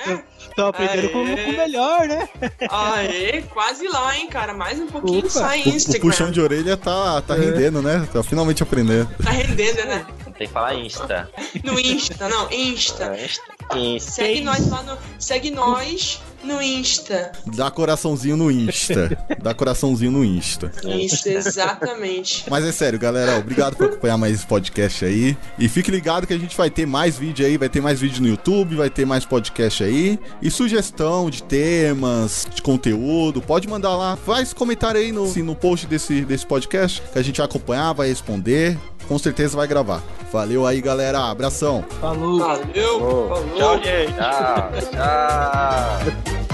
[0.56, 2.30] tô aprendendo com, o melhor, né?
[2.70, 4.54] Aê, quase lá, hein, cara.
[4.54, 5.30] Mais um pouquinho Opa.
[5.30, 6.02] sai O, o Instagram.
[6.02, 8.08] puxão de orelha tá, tá rendendo, né?
[8.12, 9.10] Tá finalmente aprendendo.
[9.24, 10.06] Tá rendendo, né?
[10.42, 11.30] Tem que falar Insta.
[11.64, 13.16] No Insta, não, Insta.
[13.16, 13.78] É, Insta.
[13.78, 14.12] Insta.
[14.12, 14.98] Segue nós lá no.
[15.20, 17.32] Segue nós no Insta.
[17.56, 19.24] Dá coraçãozinho no Insta.
[19.40, 20.72] Dá coraçãozinho no Insta.
[20.84, 22.46] Isso, exatamente.
[22.50, 25.38] Mas é sério, galera, obrigado por acompanhar mais esse podcast aí.
[25.60, 28.20] E fique ligado que a gente vai ter mais vídeo aí, vai ter mais vídeo
[28.24, 30.20] no YouTube, vai ter mais podcast aí.
[30.42, 34.16] E sugestão de temas, de conteúdo, pode mandar lá.
[34.16, 37.94] Faz comentário aí no, assim, no post desse, desse podcast que a gente vai acompanhar,
[37.94, 38.80] vai responder.
[39.12, 40.02] Com certeza vai gravar.
[40.32, 41.30] Valeu aí, galera.
[41.30, 41.84] Abração.
[42.00, 42.40] Falou.
[42.40, 43.00] Valeu.
[43.00, 43.28] Falou.
[43.28, 43.58] Falou.
[43.58, 44.14] Tchau, gente.
[44.14, 44.72] Tchau.
[44.90, 46.51] Tchau.